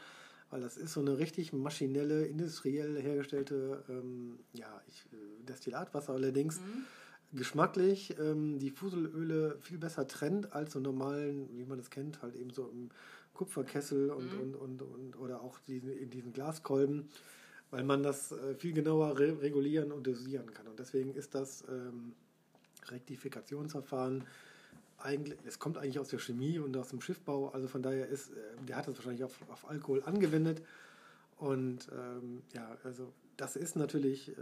weil 0.49 0.61
das 0.61 0.77
ist 0.77 0.93
so 0.93 0.99
eine 1.01 1.17
richtig 1.17 1.53
maschinelle, 1.53 2.25
industriell 2.25 3.01
hergestellte 3.01 3.83
ähm, 3.89 4.39
ja, 4.53 4.81
ich, 4.87 5.05
äh, 5.11 5.43
Destillatwasser 5.47 6.13
allerdings. 6.13 6.59
Mhm. 6.59 6.85
Geschmacklich 7.37 8.15
ähm, 8.19 8.59
die 8.59 8.69
Fuselöle 8.69 9.57
viel 9.59 9.77
besser 9.77 10.07
trennt 10.07 10.53
als 10.53 10.73
so 10.73 10.79
normalen, 10.79 11.49
wie 11.57 11.65
man 11.65 11.77
das 11.77 11.89
kennt, 11.89 12.21
halt 12.21 12.35
eben 12.35 12.51
so 12.51 12.69
im 12.69 12.89
Kupferkessel 13.33 14.11
und, 14.11 14.31
Mhm. 14.33 14.39
und, 14.39 14.55
und, 14.55 14.81
und 14.81 15.19
oder 15.19 15.41
auch 15.41 15.59
diesen, 15.67 15.89
in 15.91 16.09
diesen 16.09 16.31
Glaskolben, 16.31 17.09
weil 17.71 17.83
man 17.83 18.03
das 18.03 18.31
äh, 18.31 18.55
viel 18.55 18.71
genauer 18.73 19.19
re 19.19 19.41
regulieren 19.41 19.91
und 19.91 20.07
dosieren 20.07 20.53
kann. 20.53 20.67
Und 20.67 20.79
deswegen 20.79 21.13
ist 21.13 21.35
das 21.35 21.63
ähm, 21.67 22.13
Rektifikationsverfahren 22.87 24.23
eigentlich, 24.97 25.37
es 25.45 25.59
kommt 25.59 25.77
eigentlich 25.77 25.99
aus 25.99 26.09
der 26.09 26.19
Chemie 26.19 26.59
und 26.59 26.75
aus 26.77 26.89
dem 26.89 27.01
Schiffbau, 27.01 27.49
also 27.49 27.67
von 27.67 27.81
daher 27.81 28.07
ist, 28.07 28.31
äh, 28.31 28.33
der 28.67 28.77
hat 28.77 28.87
das 28.87 28.95
wahrscheinlich 28.95 29.23
auf, 29.23 29.37
auf 29.49 29.69
Alkohol 29.69 30.03
angewendet. 30.03 30.61
Und 31.37 31.89
ähm, 31.91 32.41
ja, 32.53 32.77
also 32.83 33.11
das 33.37 33.55
ist 33.55 33.75
natürlich, 33.75 34.29
äh, 34.29 34.41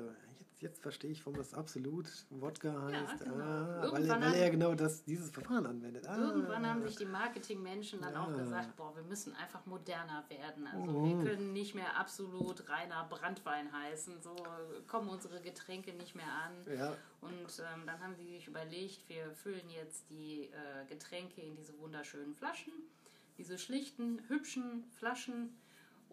jetzt 0.64 0.82
verstehe 0.82 1.12
ich, 1.12 1.26
warum 1.26 1.38
das 1.38 1.54
absolut 1.54 2.08
Wodka 2.30 2.82
heißt. 2.84 3.26
Ja, 3.26 3.32
genau. 3.32 3.44
ah, 3.44 3.92
weil, 3.92 4.06
er, 4.10 4.22
weil 4.22 4.34
er 4.36 4.50
genau 4.50 4.74
das, 4.74 5.04
dieses 5.04 5.30
Verfahren 5.30 5.66
anwendet. 5.66 6.08
Ah, 6.08 6.18
Irgendwann 6.18 6.66
haben 6.66 6.82
sich 6.82 6.96
die 6.96 7.06
Marketingmenschen 7.06 8.02
dann 8.02 8.16
auch 8.16 8.34
gesagt, 8.36 8.76
boah, 8.76 8.96
wir 8.96 9.04
müssen 9.04 9.36
einfach 9.36 9.66
moderner 9.66 10.24
werden. 10.30 10.66
Also 10.68 10.92
Mhm. 10.92 11.20
wir 11.20 11.26
können 11.30 11.54
nicht 11.54 11.76
mehr 11.76 11.96
absolut 11.98 12.68
reiner 12.70 13.06
Brandwein 13.10 13.72
heißen. 13.72 14.22
So 14.22 14.36
kommen 14.88 15.10
unsere 15.10 15.40
Getränke 15.42 15.94
nicht 15.94 16.16
mehr 16.16 16.32
an. 16.46 16.76
Ja, 16.76 16.96
Und 17.22 17.60
ähm, 17.60 17.86
dann 17.86 18.00
haben 18.02 18.16
sie 18.16 18.26
sich 18.26 18.48
überlegt, 18.48 19.08
wir 19.10 19.32
füllen 19.34 19.70
jetzt 19.70 20.10
die 20.10 20.46
äh, 20.46 20.86
Getränke 20.90 21.42
in 21.42 21.56
diese 21.56 21.78
wunderschönen 21.80 22.34
Flaschen, 22.36 22.74
diese 23.38 23.58
schlichten, 23.58 24.22
hübschen 24.28 24.84
Flaschen. 24.98 25.56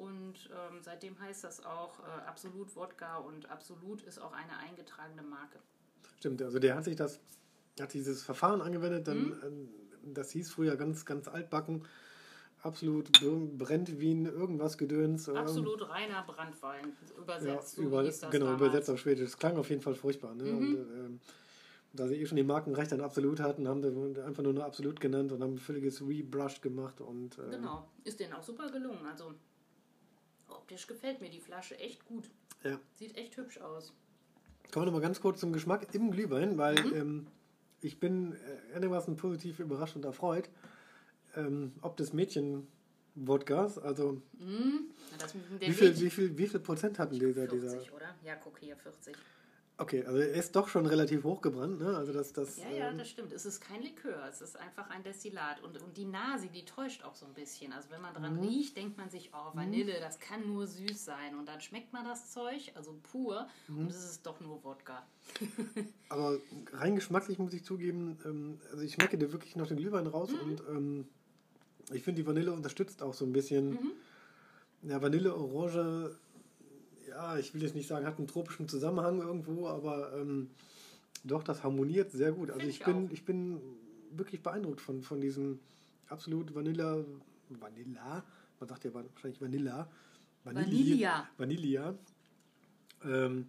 Und 0.00 0.48
ähm, 0.50 0.78
seitdem 0.82 1.18
heißt 1.20 1.44
das 1.44 1.64
auch 1.64 1.98
äh, 2.00 2.26
Absolut 2.26 2.74
Wodka 2.74 3.18
und 3.18 3.50
Absolut 3.50 4.02
ist 4.02 4.18
auch 4.20 4.32
eine 4.32 4.56
eingetragene 4.58 5.22
Marke. 5.22 5.58
stimmt. 6.18 6.40
Also 6.42 6.58
der 6.58 6.74
hat 6.76 6.84
sich 6.84 6.96
das, 6.96 7.20
hat 7.80 7.92
dieses 7.92 8.22
Verfahren 8.22 8.60
angewendet, 8.62 9.06
dann, 9.08 9.26
Mhm. 9.26 9.34
ähm, 9.44 10.14
das 10.14 10.30
hieß 10.30 10.50
früher 10.50 10.76
ganz, 10.76 11.04
ganz 11.04 11.28
altbacken. 11.28 11.84
Absolut 12.62 13.10
br- 13.20 13.56
brennt 13.64 14.00
wie 14.00 14.12
ein 14.14 14.26
irgendwas 14.26 14.76
Gedöns. 14.78 15.28
ähm, 15.28 15.36
Absolut 15.36 15.88
reiner 15.88 16.22
Brandwein, 16.22 16.84
Ja, 17.16 17.22
übersetzt. 17.22 17.76
so 17.76 17.82
über, 17.82 18.02
genau, 18.02 18.46
damals. 18.46 18.60
übersetzt 18.60 18.90
auf 18.90 18.98
Schwedisch. 19.00 19.30
Das 19.30 19.38
klang 19.38 19.56
auf 19.56 19.68
jeden 19.70 19.80
Fall 19.82 19.94
furchtbar. 19.94 20.34
Ne? 20.34 20.44
Und, 20.56 20.74
ähm, 20.74 21.20
da 21.92 22.06
sie 22.06 22.16
eh 22.16 22.26
schon 22.26 22.36
die 22.36 22.42
Markenrechte 22.44 22.94
an 22.94 23.00
Absolut 23.00 23.40
hatten, 23.40 23.66
haben 23.66 23.82
sie 23.82 24.22
einfach 24.22 24.42
nur 24.42 24.52
noch 24.52 24.62
Absolut 24.64 25.00
genannt 25.00 25.32
und 25.32 25.42
haben 25.42 25.54
ein 25.54 25.58
völliges 25.58 26.00
Rebrush 26.06 26.60
gemacht. 26.60 27.00
Und, 27.00 27.38
ähm, 27.38 27.50
Genau, 27.50 27.88
ist 28.04 28.20
denen 28.20 28.32
auch 28.34 28.42
super 28.42 28.70
gelungen. 28.70 29.04
Also 29.06 29.34
optisch 30.50 30.86
gefällt 30.86 31.20
mir 31.20 31.30
die 31.30 31.40
Flasche 31.40 31.78
echt 31.78 32.04
gut. 32.04 32.30
ja. 32.64 32.78
Sieht 32.96 33.16
echt 33.16 33.36
hübsch 33.36 33.58
aus. 33.58 33.92
Kommen 34.70 34.86
wir 34.86 34.90
noch 34.92 34.98
mal 34.98 35.02
ganz 35.02 35.20
kurz 35.20 35.40
zum 35.40 35.52
Geschmack 35.52 35.94
im 35.94 36.10
Glühwein, 36.10 36.56
weil 36.58 36.74
Mhm. 36.80 36.94
ähm, 36.94 37.26
ich 37.80 37.98
bin 37.98 38.32
äh, 38.34 38.74
einigermaßen 38.76 39.16
positiv 39.16 39.58
überrascht 39.58 39.96
und 39.96 40.04
erfreut, 40.04 40.48
ähm, 41.36 41.72
ob 41.82 41.96
des 41.96 42.12
Mädchen-Wodkas, 42.12 43.78
also 43.78 44.20
Mhm. 44.38 44.90
Das, 45.18 45.34
wie 45.34 45.72
viel, 45.72 45.90
Mädchen- 45.90 46.00
wie, 46.00 46.10
viel, 46.10 46.38
wie 46.38 46.46
viel 46.46 46.60
Prozent 46.60 46.98
hatten 46.98 47.14
dieser, 47.18 47.46
40, 47.48 47.60
dieser? 47.60 47.94
oder? 47.94 48.14
Ja, 48.24 48.36
guck 48.36 48.58
hier, 48.58 48.76
40. 48.76 49.16
Okay, 49.80 50.04
also 50.04 50.18
er 50.18 50.34
ist 50.34 50.54
doch 50.56 50.68
schon 50.68 50.84
relativ 50.84 51.24
hochgebrannt, 51.24 51.80
ne? 51.80 51.96
Also 51.96 52.12
das, 52.12 52.34
das, 52.34 52.58
Ja, 52.58 52.68
ja, 52.68 52.88
ähm, 52.90 52.98
das 52.98 53.08
stimmt. 53.08 53.32
Es 53.32 53.46
ist 53.46 53.62
kein 53.62 53.80
Likör, 53.82 54.26
es 54.28 54.42
ist 54.42 54.58
einfach 54.58 54.90
ein 54.90 55.02
Destillat. 55.02 55.62
Und, 55.62 55.80
und 55.80 55.96
die 55.96 56.04
Nase, 56.04 56.48
die 56.48 56.66
täuscht 56.66 57.02
auch 57.02 57.14
so 57.14 57.24
ein 57.24 57.32
bisschen. 57.32 57.72
Also 57.72 57.88
wenn 57.90 58.02
man 58.02 58.12
dran 58.12 58.34
Mhm. 58.36 58.42
riecht, 58.42 58.76
denkt 58.76 58.98
man 58.98 59.08
sich, 59.08 59.30
oh, 59.32 59.56
Vanille, 59.56 59.98
das 59.98 60.20
kann 60.20 60.46
nur 60.46 60.66
süß 60.66 61.02
sein. 61.02 61.34
Und 61.38 61.46
dann 61.48 61.62
schmeckt 61.62 61.94
man 61.94 62.04
das 62.04 62.30
Zeug, 62.30 62.72
also 62.74 62.94
pur, 63.10 63.48
Mhm. 63.68 63.78
und 63.78 63.90
es 63.90 64.04
ist 64.04 64.26
doch 64.26 64.38
nur 64.40 64.62
Wodka. 64.64 65.02
Aber 66.10 66.36
rein 66.72 66.94
geschmacklich 66.94 67.38
muss 67.38 67.54
ich 67.54 67.64
zugeben, 67.64 68.18
ähm, 68.26 68.60
also 68.72 68.82
ich 68.84 68.92
schmecke 68.92 69.16
dir 69.16 69.32
wirklich 69.32 69.56
noch 69.56 69.66
den 69.66 69.78
Glühwein 69.78 70.06
raus 70.06 70.28
Mhm. 70.30 70.40
und 70.50 70.62
ähm, 70.68 71.08
ich 71.92 72.02
finde, 72.02 72.20
die 72.20 72.26
Vanille 72.26 72.52
unterstützt 72.52 73.02
auch 73.02 73.14
so 73.14 73.24
ein 73.24 73.32
bisschen. 73.32 73.70
Mhm. 73.70 73.92
Ja, 74.82 75.00
Vanille, 75.00 75.34
Orange, 75.34 76.18
ja, 77.10 77.38
ich 77.38 77.54
will 77.54 77.62
jetzt 77.62 77.74
nicht 77.74 77.88
sagen, 77.88 78.06
hat 78.06 78.18
einen 78.18 78.26
tropischen 78.26 78.68
Zusammenhang 78.68 79.20
irgendwo, 79.20 79.68
aber 79.68 80.12
ähm, 80.16 80.50
doch, 81.24 81.42
das 81.42 81.62
harmoniert 81.62 82.12
sehr 82.12 82.32
gut. 82.32 82.50
Also 82.50 82.60
Find 82.60 82.72
ich 82.72 82.84
bin, 82.84 83.06
auch. 83.06 83.12
ich 83.12 83.24
bin 83.24 83.60
wirklich 84.12 84.42
beeindruckt 84.42 84.80
von, 84.80 85.02
von 85.02 85.20
diesem 85.20 85.60
absolut 86.08 86.54
Vanilla, 86.54 87.04
Vanilla, 87.48 88.24
man 88.58 88.68
sagt 88.68 88.84
ja 88.84 88.94
wahrscheinlich 88.94 89.40
Vanilla, 89.40 89.88
Vanilla. 90.44 91.28
Vanilla. 91.36 91.94
Ähm, 93.04 93.48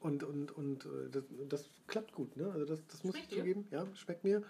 und 0.00 0.24
und, 0.24 0.50
und 0.52 0.84
äh, 0.84 1.10
das, 1.10 1.24
das 1.48 1.64
klappt 1.86 2.12
gut, 2.12 2.36
ne? 2.36 2.50
Also 2.50 2.66
das, 2.66 2.84
das 2.88 3.04
muss 3.04 3.14
Schmeckt 3.14 3.32
ich 3.32 3.38
zugeben. 3.38 3.66
Ja, 3.70 3.86
schmeckt 3.94 4.24
mir. 4.24 4.42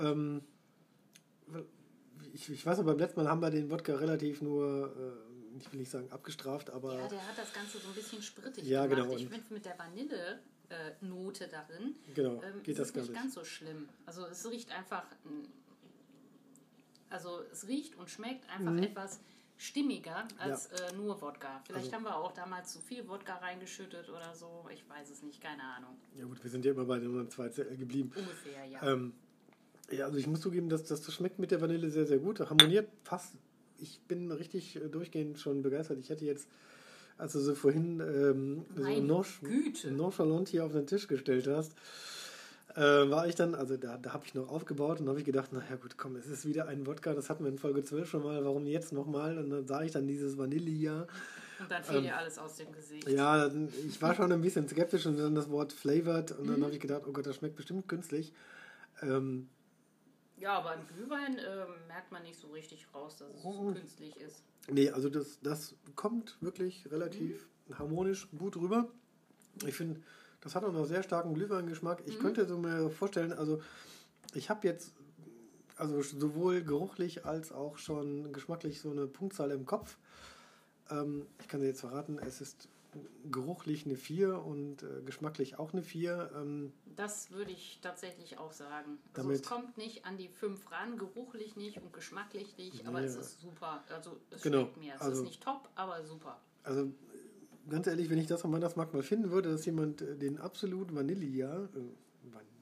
Ähm, 0.00 0.42
ich, 2.32 2.50
ich 2.50 2.66
weiß 2.66 2.78
noch, 2.78 2.84
beim 2.84 2.98
letzten 2.98 3.22
Mal 3.22 3.30
haben 3.30 3.40
wir 3.40 3.50
den 3.50 3.70
Wodka 3.70 3.94
relativ 3.94 4.42
nur, 4.42 4.92
äh, 4.96 5.29
ich 5.58 5.70
will 5.72 5.80
nicht 5.80 5.90
sagen 5.90 6.10
abgestraft, 6.12 6.70
aber 6.70 6.94
ja, 6.98 7.08
der 7.08 7.26
hat 7.26 7.36
das 7.38 7.52
Ganze 7.52 7.78
so 7.78 7.88
ein 7.88 7.94
bisschen 7.94 8.22
sprittig 8.22 8.64
Ja, 8.64 8.86
gemacht. 8.86 9.08
genau. 9.08 9.16
Ich 9.16 9.28
finde 9.28 9.52
mit 9.54 9.64
der 9.64 9.78
Vanille-Note 9.78 11.48
darin 11.48 11.94
genau, 12.14 12.42
ähm, 12.42 12.62
geht 12.62 12.78
das 12.78 12.92
gar 12.92 13.02
nicht 13.02 13.14
ganz 13.14 13.34
so 13.34 13.44
schlimm. 13.44 13.88
Also 14.06 14.26
es 14.26 14.48
riecht 14.50 14.70
einfach, 14.70 15.04
also 17.08 17.40
es 17.52 17.66
riecht 17.66 17.96
und 17.96 18.08
schmeckt 18.10 18.48
einfach 18.50 18.72
Mhm. 18.72 18.82
etwas 18.84 19.20
stimmiger 19.56 20.26
als 20.38 20.66
äh, 20.66 20.92
nur 20.96 21.20
Wodka. 21.20 21.60
Vielleicht 21.66 21.86
Also- 21.86 21.96
haben 21.96 22.04
wir 22.04 22.16
auch 22.16 22.32
damals 22.32 22.72
zu 22.72 22.78
viel 22.80 23.06
Wodka 23.08 23.34
reingeschüttet 23.36 24.08
oder 24.08 24.34
so. 24.34 24.66
Ich 24.72 24.88
weiß 24.88 25.10
es 25.10 25.22
nicht, 25.22 25.40
keine 25.42 25.62
Ahnung. 25.62 25.96
Ja 26.16 26.24
gut, 26.24 26.42
wir 26.42 26.50
sind 26.50 26.64
ja 26.64 26.70
immer 26.72 26.84
bei 26.86 26.98
den 26.98 27.28
2 27.28 27.48
CL 27.50 27.76
geblieben. 27.76 28.10
Ungefähr, 28.16 28.64
ja. 28.64 28.82
Ähm, 28.82 29.12
ja, 29.90 30.06
also 30.06 30.16
ich 30.18 30.26
muss 30.26 30.40
zugeben, 30.40 30.68
dass, 30.70 30.84
dass 30.84 31.02
das 31.02 31.12
schmeckt 31.14 31.38
mit 31.38 31.50
der 31.50 31.60
Vanille 31.60 31.90
sehr, 31.90 32.06
sehr 32.06 32.18
gut. 32.18 32.40
Harmoniert 32.40 32.88
fast. 33.04 33.34
Ich 33.80 34.00
bin 34.08 34.30
richtig 34.32 34.76
äh, 34.76 34.88
durchgehend 34.88 35.38
schon 35.38 35.62
begeistert. 35.62 35.98
Ich 35.98 36.08
hätte 36.10 36.24
jetzt, 36.24 36.48
als 37.18 37.32
du 37.32 37.40
so 37.40 37.54
vorhin 37.54 38.00
ähm, 38.00 38.64
so 38.76 38.82
nonch- 38.82 39.40
Güte. 39.42 39.90
nonchalant 39.92 40.48
hier 40.48 40.64
auf 40.64 40.72
den 40.72 40.86
Tisch 40.86 41.06
gestellt 41.08 41.46
hast, 41.46 41.72
äh, 42.76 42.80
war 43.10 43.26
ich 43.26 43.34
dann, 43.34 43.54
also 43.56 43.76
da, 43.76 43.98
da 43.98 44.12
habe 44.12 44.24
ich 44.26 44.34
noch 44.34 44.48
aufgebaut 44.48 45.00
und 45.00 45.08
habe 45.08 45.18
ich 45.18 45.24
gedacht, 45.24 45.52
naja 45.52 45.74
gut, 45.76 45.98
komm, 45.98 46.14
es 46.16 46.26
ist 46.28 46.46
wieder 46.46 46.68
ein 46.68 46.86
Wodka, 46.86 47.14
das 47.14 47.28
hatten 47.28 47.42
wir 47.44 47.50
in 47.50 47.58
Folge 47.58 47.82
12 47.82 48.08
schon 48.08 48.22
mal, 48.22 48.44
warum 48.44 48.64
jetzt 48.66 48.92
nochmal? 48.92 49.38
Und 49.38 49.50
dann 49.50 49.66
sah 49.66 49.82
ich 49.82 49.90
dann 49.90 50.06
dieses 50.06 50.38
Vanille 50.38 51.08
und 51.58 51.70
dann 51.70 51.82
fiel 51.82 52.02
dir 52.02 52.16
alles 52.16 52.38
aus 52.38 52.56
dem 52.56 52.70
Gesicht. 52.72 53.08
ähm, 53.08 53.16
ja, 53.16 53.50
ich 53.88 54.00
war 54.00 54.14
schon 54.14 54.30
ein 54.32 54.40
bisschen 54.40 54.68
skeptisch 54.68 55.04
und 55.06 55.18
dann 55.18 55.34
das 55.34 55.50
Wort 55.50 55.72
flavored 55.72 56.30
und 56.32 56.44
Mhm. 56.46 56.52
dann 56.52 56.62
habe 56.64 56.72
ich 56.72 56.80
gedacht, 56.80 57.02
oh 57.08 57.12
Gott, 57.12 57.26
das 57.26 57.36
schmeckt 57.36 57.56
bestimmt 57.56 57.88
künstlich. 57.88 58.32
Ähm, 59.02 59.48
Ja, 60.40 60.54
aber 60.58 60.74
im 60.74 60.86
Glühwein 60.86 61.38
ähm, 61.38 61.68
merkt 61.86 62.10
man 62.10 62.22
nicht 62.22 62.40
so 62.40 62.48
richtig 62.48 62.86
raus, 62.94 63.16
dass 63.18 63.28
es 63.34 63.44
Mhm. 63.44 63.74
künstlich 63.74 64.16
ist. 64.16 64.42
nee, 64.68 64.90
also 64.90 65.08
das, 65.08 65.38
das 65.42 65.74
kommt 65.94 66.36
wirklich 66.40 66.90
relativ 66.90 67.46
harmonisch 67.74 68.28
gut 68.36 68.56
rüber. 68.56 68.88
Ich 69.66 69.74
finde, 69.74 70.00
das 70.40 70.54
hat 70.54 70.64
auch 70.64 70.72
noch 70.72 70.86
sehr 70.86 71.02
starken 71.02 71.34
Glühweingeschmack. 71.34 72.02
Ich 72.06 72.18
könnte 72.18 72.46
so 72.46 72.56
mir 72.56 72.88
vorstellen, 72.90 73.32
also 73.32 73.60
ich 74.34 74.48
habe 74.48 74.66
jetzt 74.66 74.92
also 75.76 76.00
sowohl 76.02 76.62
geruchlich 76.62 77.24
als 77.26 77.52
auch 77.52 77.78
schon 77.78 78.32
geschmacklich 78.32 78.80
so 78.80 78.90
eine 78.90 79.06
Punktzahl 79.06 79.50
im 79.50 79.66
Kopf. 79.66 79.98
Ähm, 80.90 81.26
ich 81.40 81.48
kann 81.48 81.60
dir 81.60 81.66
jetzt 81.66 81.80
verraten, 81.80 82.18
es 82.18 82.40
ist 82.40 82.68
geruchlich 83.30 83.86
eine 83.86 83.96
4 83.96 84.42
und 84.42 84.82
äh, 84.82 85.02
geschmacklich 85.04 85.58
auch 85.58 85.72
eine 85.72 85.82
4. 85.82 86.30
Ähm, 86.34 86.72
Das 86.96 87.30
würde 87.30 87.50
ich 87.52 87.80
tatsächlich 87.82 88.38
auch 88.38 88.52
sagen. 88.52 88.98
Also 89.14 89.30
es 89.30 89.42
kommt 89.42 89.76
nicht 89.76 90.04
an 90.04 90.16
die 90.16 90.28
5 90.28 90.70
ran, 90.70 90.98
geruchlich 90.98 91.56
nicht 91.56 91.78
und 91.78 91.92
geschmacklich 91.92 92.56
nicht, 92.56 92.86
aber 92.86 93.02
es 93.02 93.16
ist 93.16 93.40
super. 93.40 93.84
Also 93.90 94.18
es 94.30 94.42
Genau, 94.42 94.62
schmeckt 94.62 94.76
mir. 94.78 94.94
Es 94.94 95.00
also- 95.02 95.22
ist 95.22 95.28
nicht 95.28 95.42
top, 95.42 95.68
aber 95.74 96.04
super. 96.04 96.40
Also 96.62 96.92
ganz 97.68 97.86
ehrlich, 97.86 98.10
wenn 98.10 98.18
ich 98.18 98.26
das 98.26 98.44
am 98.44 98.52
Weihnachtsmarkt 98.52 98.94
mal 98.94 99.02
finden 99.02 99.30
würde, 99.30 99.50
dass 99.50 99.64
jemand 99.66 100.02
äh, 100.02 100.16
den 100.16 100.38
absolut 100.38 100.94
Vanilla, 100.94 101.64
äh, 101.64 101.68
Vanilla, 101.68 102.59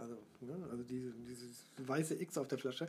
also, 0.00 0.16
ne, 0.40 0.66
also 0.70 0.82
diese, 0.82 1.10
dieses 1.28 1.70
weiße 1.78 2.20
X 2.20 2.38
auf 2.38 2.48
der 2.48 2.58
Flasche, 2.58 2.88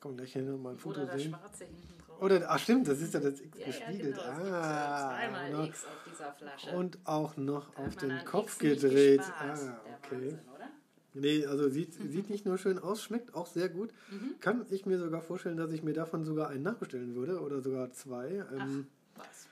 komm 0.00 0.16
gleich 0.16 0.32
hin, 0.32 0.62
mal 0.62 0.70
ein 0.70 0.78
Foto 0.78 1.00
Oder 1.00 1.12
das 1.12 1.22
sehen. 1.22 1.30
Schwarze 1.30 1.64
hinten 1.64 1.98
drauf. 2.06 2.22
Oder, 2.22 2.50
ach 2.50 2.58
stimmt, 2.58 2.88
das 2.88 3.00
ist 3.00 3.14
ja 3.14 3.20
das 3.20 3.40
X 3.40 3.58
ja, 3.58 3.60
ja, 3.60 3.66
gespiegelt. 3.66 4.16
genau. 4.16 4.30
es 4.30 4.36
gibt 4.38 4.52
ah, 4.52 5.16
zweimal 5.16 5.50
genau. 5.50 5.64
X 5.64 5.84
auf 5.84 6.12
dieser 6.12 6.32
Flasche. 6.32 6.70
Und 6.76 6.98
auch 7.04 7.36
noch 7.36 7.74
Da 7.74 7.82
auf 7.82 7.96
den 7.96 8.24
Kopf 8.24 8.58
gedreht. 8.58 9.18
gespart. 9.18 9.58
Ah, 9.60 9.80
okay. 10.02 10.12
Wahnsinn? 10.12 10.38
Nee, 11.14 11.46
also 11.46 11.68
sieht, 11.68 11.94
sieht 12.10 12.30
nicht 12.30 12.44
nur 12.44 12.58
schön 12.58 12.78
aus, 12.78 13.02
schmeckt 13.02 13.34
auch 13.34 13.46
sehr 13.46 13.68
gut. 13.68 13.90
Mhm. 14.10 14.34
Kann 14.40 14.66
ich 14.70 14.86
mir 14.86 14.98
sogar 14.98 15.22
vorstellen, 15.22 15.56
dass 15.56 15.72
ich 15.72 15.82
mir 15.82 15.94
davon 15.94 16.24
sogar 16.24 16.48
einen 16.48 16.62
nachbestellen 16.62 17.14
würde 17.14 17.40
oder 17.40 17.60
sogar 17.60 17.90
zwei. 17.92 18.44
Ähm, 18.54 18.86
Was? 19.16 19.48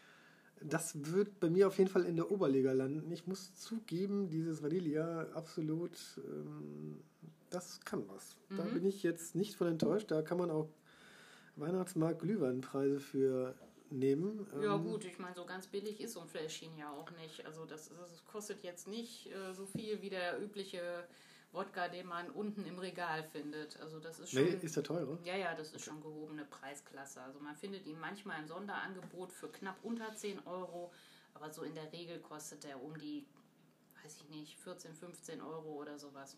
Das 0.66 1.12
wird 1.12 1.40
bei 1.40 1.50
mir 1.50 1.66
auf 1.68 1.76
jeden 1.78 1.90
Fall 1.90 2.04
in 2.04 2.16
der 2.16 2.30
Oberliga 2.30 2.72
landen. 2.72 3.10
Ich 3.12 3.26
muss 3.26 3.54
zugeben, 3.54 4.28
dieses 4.30 4.62
Vanilla 4.62 5.28
absolut, 5.34 5.92
ähm, 6.26 7.00
das 7.50 7.80
kann 7.84 8.08
was. 8.08 8.36
Da 8.56 8.64
Mhm. 8.64 8.72
bin 8.74 8.86
ich 8.86 9.02
jetzt 9.02 9.34
nicht 9.34 9.56
von 9.56 9.66
enttäuscht. 9.68 10.10
Da 10.10 10.22
kann 10.22 10.38
man 10.38 10.50
auch 10.50 10.68
Weihnachtsmarkt 11.56 12.20
Glühweinpreise 12.22 12.98
für 12.98 13.54
nehmen. 13.90 14.46
Ja 14.62 14.74
Ähm, 14.76 14.84
gut, 14.84 15.04
ich 15.04 15.18
meine, 15.18 15.34
so 15.34 15.44
ganz 15.44 15.66
billig 15.66 16.00
ist 16.00 16.14
so 16.14 16.20
ein 16.20 16.28
Fläschchen 16.28 16.76
ja 16.78 16.90
auch 16.90 17.10
nicht. 17.22 17.44
Also 17.46 17.64
das, 17.66 17.90
das 17.90 18.24
kostet 18.24 18.62
jetzt 18.64 18.88
nicht 18.88 19.30
äh, 19.32 19.52
so 19.52 19.66
viel 19.66 20.00
wie 20.02 20.10
der 20.10 20.40
übliche 20.42 20.80
Wodka, 21.54 21.88
den 21.88 22.06
man 22.06 22.30
unten 22.30 22.64
im 22.66 22.78
Regal 22.78 23.22
findet. 23.22 23.78
Also 23.80 24.00
das 24.00 24.18
ist 24.20 24.32
schon... 24.32 24.42
Nee, 24.44 24.58
ist 24.60 24.76
der 24.76 24.82
teure? 24.82 25.18
Ja, 25.24 25.36
ja, 25.36 25.54
das 25.54 25.72
ist 25.72 25.84
schon 25.84 26.00
gehobene 26.02 26.44
Preisklasse. 26.44 27.22
Also 27.22 27.40
man 27.40 27.56
findet 27.56 27.86
ihn 27.86 27.98
manchmal 28.00 28.40
im 28.40 28.48
Sonderangebot 28.48 29.32
für 29.32 29.48
knapp 29.48 29.76
unter 29.82 30.14
10 30.14 30.40
Euro, 30.46 30.92
aber 31.32 31.50
so 31.50 31.62
in 31.62 31.74
der 31.74 31.92
Regel 31.92 32.18
kostet 32.20 32.64
er 32.64 32.82
um 32.82 32.98
die, 32.98 33.24
weiß 34.02 34.16
ich 34.16 34.28
nicht, 34.30 34.58
14, 34.58 34.94
15 34.94 35.40
Euro 35.40 35.80
oder 35.80 35.98
sowas. 35.98 36.36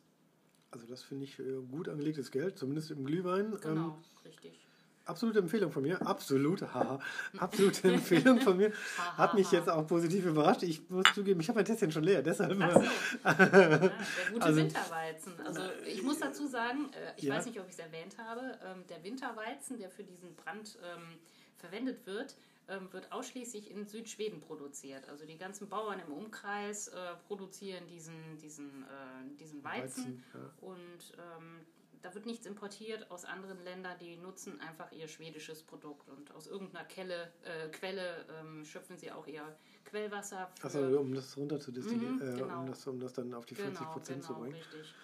Also 0.71 0.87
das 0.87 1.03
finde 1.03 1.25
ich 1.25 1.39
äh, 1.39 1.63
gut 1.71 1.89
angelegtes 1.89 2.31
Geld, 2.31 2.59
zumindest 2.59 2.91
im 2.91 3.05
Glühwein. 3.05 3.53
Ähm, 3.53 3.61
Genau, 3.61 3.99
richtig. 4.25 4.66
Absolute 5.07 5.39
Empfehlung 5.39 5.73
von 5.73 5.83
mir. 5.83 6.01
Absolut, 6.07 6.63
haha. 6.63 6.99
Absolute 7.39 7.93
Empfehlung 7.93 8.41
von 8.41 8.57
mir. 8.57 8.73
Hat 9.17 9.35
mich 9.35 9.51
jetzt 9.51 9.69
auch 9.69 9.87
positiv 9.87 10.27
überrascht. 10.27 10.63
Ich 10.63 10.89
muss 10.91 11.07
zugeben, 11.15 11.41
ich 11.41 11.49
habe 11.49 11.59
mein 11.59 11.65
Tässchen 11.65 11.91
schon 11.91 12.03
leer. 12.03 12.23
Deshalb. 12.23 12.53
So. 12.53 12.61
ja, 12.61 13.35
der 13.35 13.91
gute 14.33 14.45
also, 14.45 14.61
Winterweizen. 14.61 15.33
Also 15.45 15.61
ich 15.87 16.03
muss 16.03 16.19
dazu 16.19 16.47
sagen, 16.47 16.91
äh, 16.93 17.13
ich 17.17 17.25
ja. 17.25 17.35
weiß 17.35 17.47
nicht, 17.47 17.59
ob 17.61 17.67
ich 17.67 17.73
es 17.73 17.79
erwähnt 17.79 18.17
habe, 18.19 18.59
ähm, 18.65 18.85
der 18.89 19.03
Winterweizen, 19.05 19.79
der 19.79 19.91
für 19.91 20.05
diesen 20.05 20.35
Brand 20.35 20.79
ähm, 20.83 21.19
verwendet 21.57 22.07
wird, 22.07 22.37
ähm, 22.69 22.93
wird 22.93 23.13
ausschließlich 23.13 23.71
in 23.71 23.87
Südschweden 23.87 24.41
produziert. 24.41 25.09
Also 25.09 25.25
die 25.25 25.39
ganzen 25.39 25.69
Bauern 25.69 26.01
im 26.01 26.13
Umkreis 26.13 26.89
äh, 26.89 26.95
produzieren 27.27 27.87
diesen, 27.87 28.39
diesen, 28.43 28.83
äh, 28.83 29.37
diesen 29.39 29.63
Weizen. 29.63 30.05
Weizen 30.05 30.25
ja. 30.35 30.41
Und 30.61 31.15
ähm, 31.17 31.61
da 32.03 32.15
wird 32.15 32.26
nichts 32.26 32.47
importiert 32.47 33.11
aus 33.11 33.25
anderen 33.25 33.62
Ländern, 33.65 33.97
die 33.99 34.17
nutzen 34.17 34.61
einfach 34.61 34.93
ihr 34.93 35.09
schwedisches 35.09 35.62
Produkt 35.62 36.09
und 36.09 36.33
aus 36.33 36.47
irgendeiner 36.47 36.85
Kelle, 36.85 37.33
äh, 37.45 37.69
Quelle 37.69 38.25
ähm, 38.41 38.65
schöpfen 38.65 38.97
sie 38.99 39.11
auch 39.12 39.26
ihr 39.26 39.57
Quellwasser. 39.85 40.50
Achso, 40.62 41.00
um 41.00 41.15
das 41.15 41.37
runter 41.37 41.61
zu 41.61 41.73
destillieren, 41.73 42.17
mhm, 42.17 42.37
genau. 42.38 42.61
um, 42.61 42.67
das, 42.67 42.87
um 42.87 43.00
das 43.00 43.12
dann 43.12 43.33
auf 43.35 43.47
die 43.47 43.55
40 43.55 43.79
genau, 43.79 43.93
Prozent 43.93 44.23
genau, 44.23 44.35
zu 44.35 44.41
bringen. 44.41 44.55
Richtig. 44.55 44.95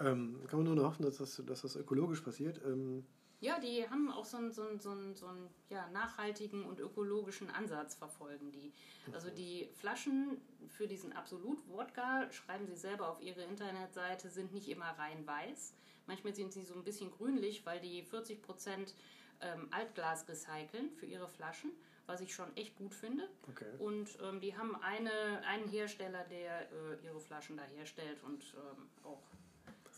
Ähm, 0.00 0.40
kann 0.46 0.60
man 0.60 0.66
nur 0.66 0.76
noch 0.76 0.84
hoffen, 0.84 1.02
dass 1.02 1.16
das, 1.18 1.42
dass 1.44 1.62
das 1.62 1.76
ökologisch 1.76 2.20
passiert. 2.20 2.60
Ähm, 2.64 3.04
ja, 3.40 3.60
die 3.60 3.88
haben 3.88 4.10
auch 4.10 4.24
so 4.24 4.36
einen, 4.36 4.52
so 4.52 4.62
einen, 4.62 4.80
so 4.80 4.90
einen, 4.90 5.14
so 5.14 5.26
einen 5.26 5.48
ja, 5.68 5.88
nachhaltigen 5.90 6.64
und 6.64 6.80
ökologischen 6.80 7.50
Ansatz 7.50 7.94
verfolgen 7.94 8.50
die. 8.50 8.72
Also 9.12 9.30
die 9.30 9.68
Flaschen 9.74 10.40
für 10.66 10.88
diesen 10.88 11.12
Absolut-Wodka, 11.12 12.32
schreiben 12.32 12.66
sie 12.66 12.76
selber 12.76 13.08
auf 13.08 13.20
ihre 13.22 13.42
Internetseite, 13.42 14.28
sind 14.28 14.52
nicht 14.52 14.68
immer 14.68 14.90
rein 14.98 15.24
weiß. 15.24 15.74
Manchmal 16.08 16.34
sind 16.34 16.52
sie 16.52 16.62
so 16.62 16.74
ein 16.74 16.82
bisschen 16.82 17.10
grünlich, 17.10 17.64
weil 17.64 17.80
die 17.80 18.02
40% 18.02 18.94
ähm, 19.40 19.68
Altglas 19.70 20.28
recyceln 20.28 20.90
für 20.90 21.06
ihre 21.06 21.28
Flaschen, 21.28 21.70
was 22.06 22.20
ich 22.20 22.34
schon 22.34 22.48
echt 22.56 22.74
gut 22.76 22.94
finde. 22.94 23.28
Okay. 23.48 23.66
Und 23.78 24.18
ähm, 24.22 24.40
die 24.40 24.56
haben 24.56 24.74
eine, 24.76 25.44
einen 25.46 25.68
Hersteller, 25.68 26.24
der 26.24 26.62
äh, 26.72 27.04
ihre 27.04 27.20
Flaschen 27.20 27.56
da 27.56 27.62
herstellt 27.64 28.24
und 28.24 28.42
ähm, 28.56 28.88
auch 29.04 29.22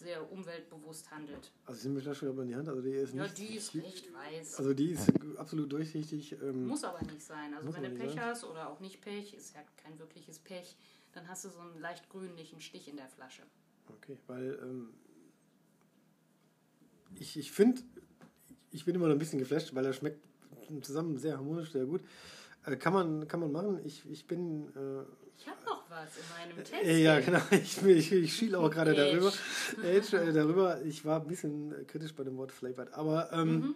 sehr 0.00 0.32
umweltbewusst 0.32 1.10
handelt. 1.10 1.52
Also 1.66 1.82
sind 1.82 1.94
wir 1.94 2.02
da 2.02 2.14
schon 2.14 2.36
in 2.38 2.48
die 2.48 2.56
Hand? 2.56 2.68
Also 2.68 2.80
die 2.80 2.90
ist 2.90 3.14
ja, 3.14 3.22
nicht, 3.22 3.38
die 3.38 3.56
ist 3.56 3.74
echt 3.74 4.12
weiß. 4.12 4.56
Also 4.56 4.74
die 4.74 4.90
ist 4.92 5.12
absolut 5.36 5.70
durchsichtig. 5.70 6.32
Ähm, 6.42 6.66
muss 6.66 6.84
aber 6.84 7.02
nicht 7.02 7.22
sein. 7.22 7.54
Also 7.54 7.72
wenn 7.74 7.82
du 7.82 7.90
Pech 7.90 8.14
sein. 8.14 8.20
hast 8.20 8.44
oder 8.44 8.68
auch 8.68 8.80
nicht 8.80 9.00
Pech, 9.00 9.34
ist 9.34 9.54
ja 9.54 9.60
kein 9.76 9.98
wirkliches 9.98 10.38
Pech, 10.38 10.76
dann 11.12 11.28
hast 11.28 11.44
du 11.44 11.50
so 11.50 11.60
einen 11.60 11.78
leicht 11.80 12.08
grünlichen 12.08 12.60
Stich 12.60 12.88
in 12.88 12.96
der 12.96 13.08
Flasche. 13.08 13.42
Okay, 13.88 14.16
weil 14.26 14.58
ähm, 14.62 14.94
ich, 17.18 17.38
ich 17.38 17.52
finde, 17.52 17.82
ich 18.70 18.84
bin 18.84 18.94
immer 18.94 19.06
noch 19.06 19.14
ein 19.14 19.18
bisschen 19.18 19.38
geflasht, 19.38 19.74
weil 19.74 19.84
er 19.84 19.92
schmeckt 19.92 20.20
zusammen 20.82 21.18
sehr 21.18 21.36
harmonisch, 21.36 21.72
sehr 21.72 21.84
gut. 21.84 22.02
Äh, 22.66 22.76
kann, 22.76 22.92
man, 22.92 23.26
kann 23.26 23.40
man 23.40 23.52
machen. 23.52 23.80
Ich, 23.84 24.08
ich 24.10 24.26
bin... 24.26 24.68
Äh, 24.76 25.04
ich 25.38 25.46
habe 25.48 25.64
noch 25.64 25.88
was 25.88 26.08
in 26.16 26.22
meinem 26.36 26.58
äh, 26.58 26.62
Test. 26.62 27.00
Ja, 27.00 27.20
genau. 27.20 27.40
Ich, 27.50 27.82
ich, 27.82 28.12
ich 28.12 28.34
schiele 28.34 28.58
auch 28.58 28.70
gerade 28.70 28.94
darüber. 28.94 29.32
Age, 29.82 30.12
äh, 30.14 30.32
darüber. 30.32 30.82
Ich 30.82 31.04
war 31.04 31.20
ein 31.20 31.26
bisschen 31.26 31.74
kritisch 31.86 32.14
bei 32.14 32.24
dem 32.24 32.36
Wort 32.36 32.52
flavored, 32.52 32.92
aber 32.92 33.32
ähm, 33.32 33.54
mhm. 33.54 33.74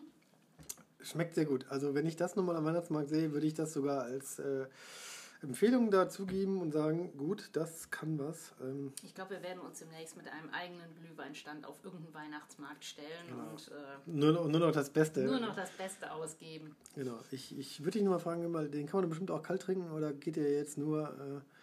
schmeckt 1.03 1.35
sehr 1.35 1.47
gut. 1.47 1.67
Also 1.71 1.95
wenn 1.95 2.07
ich 2.07 2.17
das 2.17 2.37
nochmal 2.37 2.57
am 2.57 2.65
Weihnachtsmarkt 2.65 3.09
sehe, 3.09 3.33
würde 3.33 3.47
ich 3.47 3.55
das 3.55 3.73
sogar 3.73 4.03
als 4.03 4.39
äh, 4.39 4.67
Empfehlungen 5.45 5.91
dazu 5.91 6.27
geben 6.27 6.61
und 6.61 6.73
sagen, 6.73 7.17
gut, 7.17 7.51
das 7.53 7.91
kann 7.91 8.19
was. 8.19 8.53
Ähm 8.61 8.93
ich 9.03 9.15
glaube, 9.15 9.31
wir 9.31 9.43
werden 9.43 9.61
uns 9.61 9.79
demnächst 9.79 10.17
mit 10.17 10.27
einem 10.29 10.51
eigenen 10.51 10.95
Glühweinstand 10.97 11.67
auf 11.67 11.77
irgendeinen 11.85 12.15
Weihnachtsmarkt 12.15 12.85
stellen 12.85 13.29
genau. 13.29 13.51
und 13.51 13.69
äh, 13.69 14.11
nur, 14.11 14.49
nur 14.49 14.61
noch 14.61 14.73
das 14.73 14.91
Beste. 14.91 15.21
Nur 15.21 15.41
noch 15.41 15.55
das 15.55 15.71
Beste 15.71 16.11
ausgeben. 16.11 16.75
Genau. 16.95 17.19
Ich, 17.31 17.57
ich 17.59 17.81
würde 17.81 17.93
dich 17.93 18.03
nur 18.03 18.15
mal 18.15 18.19
fragen, 18.19 18.53
den 18.71 18.87
kann 18.87 19.01
man 19.01 19.09
bestimmt 19.09 19.31
auch 19.31 19.43
kalt 19.43 19.63
trinken 19.63 19.91
oder 19.93 20.13
geht 20.13 20.37
der 20.37 20.53
jetzt 20.53 20.79
nur 20.79 21.09
äh, 21.09 21.55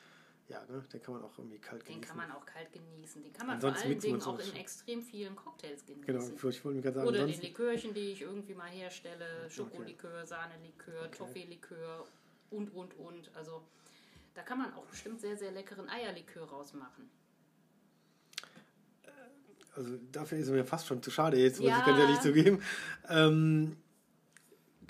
ja, 0.51 0.61
ne? 0.67 0.83
Den 0.91 1.01
kann 1.01 1.13
man 1.13 1.23
auch 1.23 1.37
irgendwie 1.37 1.59
kalt 1.59 1.85
genießen. 1.85 2.01
Den 2.01 2.07
kann 2.07 2.17
man 2.17 2.31
auch 2.31 2.45
kalt 2.45 2.73
genießen. 2.73 3.23
Den 3.23 3.31
kann 3.31 3.47
man 3.47 3.55
Ansonsten 3.55 3.83
vor 3.83 3.89
allen 3.89 3.99
Dingen 4.01 4.21
auch 4.21 4.39
in 4.39 4.55
extrem 4.57 5.01
vielen 5.01 5.35
Cocktails 5.35 5.85
genießen. 5.85 6.05
Genau, 6.05 6.49
ich 6.49 6.65
wollte 6.65 6.75
mir 6.75 6.81
gerade 6.81 6.95
sagen. 6.95 7.07
Oder 7.07 7.25
den 7.25 7.41
Likörchen, 7.41 7.93
die 7.93 8.11
ich 8.11 8.21
irgendwie 8.21 8.53
mal 8.53 8.69
herstelle. 8.69 9.49
Schokolikör, 9.49 10.17
okay. 10.17 10.27
Sahnelikör, 10.27 11.05
okay. 11.05 11.17
Toffeelikör 11.17 12.05
und, 12.51 12.69
und, 12.73 12.93
und. 12.97 13.31
Also 13.35 13.63
da 14.33 14.43
kann 14.43 14.59
man 14.59 14.73
auch 14.73 14.85
bestimmt 14.85 15.19
sehr, 15.19 15.37
sehr 15.37 15.51
leckeren 15.51 15.89
Eierlikör 15.89 16.47
rausmachen. 16.47 17.09
Also 19.75 19.97
dafür 20.11 20.37
ist 20.37 20.47
es 20.47 20.51
mir 20.51 20.65
fast 20.65 20.87
schon 20.87 21.01
zu 21.01 21.11
schade, 21.11 21.37
jetzt 21.37 21.59
muss 21.59 21.69
ja. 21.69 21.79
ich 21.79 21.85
ganz 21.85 21.99
ehrlich 21.99 22.19
zugeben. 22.19 22.61
Ähm, 23.09 23.77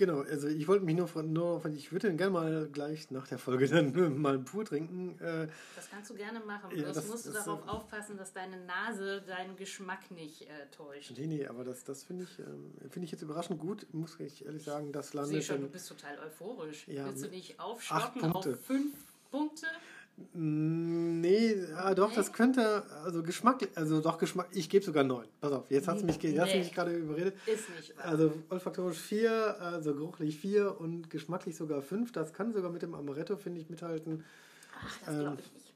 Genau, 0.02 0.22
also 0.22 0.48
ich 0.48 0.68
wollte 0.68 0.84
mich 0.84 0.96
nur, 0.96 1.08
nur 1.22 1.64
ich 1.68 1.92
würde 1.92 2.12
gerne 2.16 2.32
mal 2.32 2.68
gleich 2.74 3.12
nach 3.12 3.28
der 3.28 3.38
Folge 3.38 3.68
dann 3.68 4.18
mal 4.20 4.40
pur 4.40 4.66
trinken. 4.66 5.12
Äh, 5.20 5.48
das 5.76 5.92
kannst 5.92 6.10
du 6.10 6.16
gerne 6.16 6.40
machen. 6.40 6.76
Ja, 6.76 6.92
das 6.92 7.08
musst 7.08 7.28
du 7.28 7.32
das, 7.32 7.46
darauf 7.46 7.64
äh, 7.68 7.70
aufpassen, 7.70 8.18
dass 8.18 8.34
deine 8.34 8.66
Nase 8.66 9.22
deinen 9.28 9.56
Geschmack 9.58 10.10
nicht 10.10 10.42
äh, 10.42 10.48
täuscht. 10.76 11.14
Nee, 11.16 11.28
nee, 11.28 11.46
aber 11.46 11.64
das, 11.64 11.84
das 11.84 12.04
finde 12.04 12.24
ich, 12.24 12.40
äh, 12.40 12.90
find 12.90 13.06
ich 13.06 13.12
jetzt 13.12 13.22
überraschend 13.22 13.60
gut, 13.60 13.86
muss 13.94 14.20
ich 14.20 14.44
ehrlich 14.44 14.64
sagen. 14.64 14.92
Das 14.92 15.14
landet 15.14 15.36
Sieh 15.36 15.44
schon, 15.44 15.62
du 15.62 15.68
bist 15.68 15.88
total 15.88 16.18
euphorisch. 16.18 16.88
Ja, 16.88 17.06
Willst 17.06 17.24
du 17.24 17.30
nicht 17.30 17.60
aufstocken 17.60 18.24
auf 18.24 18.44
fünf 18.66 18.96
Punkte? 19.30 19.68
Nee, 20.34 21.56
ja, 21.72 21.94
doch, 21.94 22.14
das 22.14 22.32
könnte, 22.32 22.84
also 23.04 23.24
Geschmack, 23.24 23.68
also 23.76 24.02
doch 24.02 24.18
Geschmack, 24.18 24.50
ich 24.52 24.70
gebe 24.70 24.86
sogar 24.86 25.04
9. 25.04 25.28
Pass 25.40 25.52
auf, 25.52 25.70
jetzt 25.70 25.88
hast 25.88 26.02
du 26.02 26.06
mich, 26.06 26.22
nee. 26.22 26.60
mich 26.60 26.74
gerade 26.74 26.96
überredet. 26.96 27.36
Ist 27.46 27.70
nicht 27.76 27.98
wahr. 27.98 28.06
Also 28.06 28.34
olfaktorisch 28.50 29.00
4, 29.00 29.60
also 29.60 29.96
geruchlich 29.96 30.38
4 30.38 30.80
und 30.80 31.10
geschmacklich 31.10 31.56
sogar 31.56 31.82
5. 31.82 32.12
Das 32.12 32.34
kann 32.34 32.54
sogar 32.54 32.72
mit 32.72 32.82
dem 32.82 32.94
Amaretto, 32.94 33.36
finde 33.36 33.62
ich, 33.62 33.70
mithalten. 33.70 34.24
Ach, 34.80 35.00
das 35.06 35.16
ähm, 35.16 35.22
glaube 35.22 35.42
ich 35.42 35.54
nicht. 35.54 35.72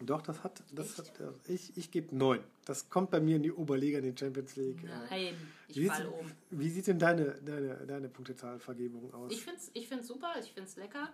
Doch, 0.00 0.20
das 0.20 0.44
hat, 0.44 0.62
das 0.72 0.98
hat 0.98 1.10
ich, 1.48 1.74
ich 1.76 1.90
gebe 1.90 2.14
9. 2.14 2.40
Das 2.66 2.90
kommt 2.90 3.10
bei 3.10 3.20
mir 3.20 3.36
in 3.36 3.42
die 3.42 3.52
Oberliga, 3.52 3.98
in 3.98 4.04
die 4.04 4.18
Champions 4.18 4.54
League. 4.56 4.84
Nein, 4.84 5.34
ich 5.68 5.86
falle 5.86 6.10
um. 6.10 6.30
Wie 6.50 6.68
sieht 6.68 6.86
denn 6.86 6.98
deine, 6.98 7.36
deine, 7.42 7.86
deine 7.86 8.08
Punktezahlvergebung 8.08 9.14
aus? 9.14 9.32
Ich 9.32 9.42
finde 9.42 9.58
es 9.58 9.70
ich 9.72 9.88
find's 9.88 10.06
super, 10.06 10.34
ich 10.38 10.52
finde 10.52 10.68
es 10.68 10.76
lecker. 10.76 11.08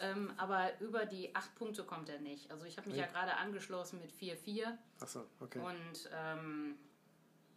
Ähm, 0.00 0.32
aber 0.36 0.72
über 0.80 1.06
die 1.06 1.34
acht 1.34 1.54
Punkte 1.54 1.84
kommt 1.84 2.08
er 2.08 2.18
nicht. 2.20 2.50
Also 2.50 2.64
ich 2.66 2.76
habe 2.76 2.88
mich 2.88 2.98
ja, 2.98 3.04
ja 3.04 3.10
gerade 3.10 3.36
angeschlossen 3.36 4.00
mit 4.00 4.10
4-4. 4.10 4.64
Achso, 5.00 5.24
okay. 5.40 5.60
Und 5.60 6.10
ähm, 6.12 6.74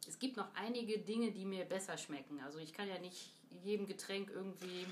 es 0.07 0.19
gibt 0.19 0.37
noch 0.37 0.47
einige 0.55 0.99
Dinge, 0.99 1.31
die 1.31 1.45
mir 1.45 1.65
besser 1.65 1.97
schmecken. 1.97 2.39
Also 2.45 2.59
ich 2.59 2.73
kann 2.73 2.87
ja 2.87 2.99
nicht 2.99 3.31
jedem 3.63 3.87
Getränk 3.87 4.29
irgendwie 4.33 4.85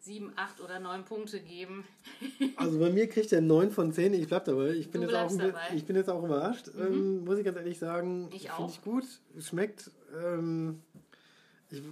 7, 0.00 0.32
8 0.36 0.60
oder 0.60 0.80
9 0.80 1.04
Punkte 1.04 1.40
geben. 1.40 1.84
also 2.56 2.78
bei 2.78 2.90
mir 2.90 3.08
kriegt 3.08 3.32
er 3.32 3.40
9 3.40 3.70
von 3.70 3.92
10. 3.92 4.14
Ich 4.14 4.28
bleibe 4.28 4.46
dabei. 4.46 4.70
Ich 4.70 4.90
bin, 4.90 5.02
jetzt 5.02 5.14
auch, 5.14 5.36
dabei. 5.36 5.60
ich 5.74 5.84
bin 5.84 5.96
jetzt 5.96 6.10
auch 6.10 6.24
überrascht. 6.24 6.68
Mhm. 6.74 6.82
Ähm, 6.82 7.24
muss 7.24 7.38
ich 7.38 7.44
ganz 7.44 7.56
ehrlich 7.56 7.78
sagen. 7.78 8.28
Ich 8.32 8.50
auch. 8.50 8.56
Finde 8.56 8.72
ich 8.72 8.82
gut. 8.82 9.04
Schmeckt. 9.42 9.90
Ähm, 10.14 10.82
ich, 11.70 11.82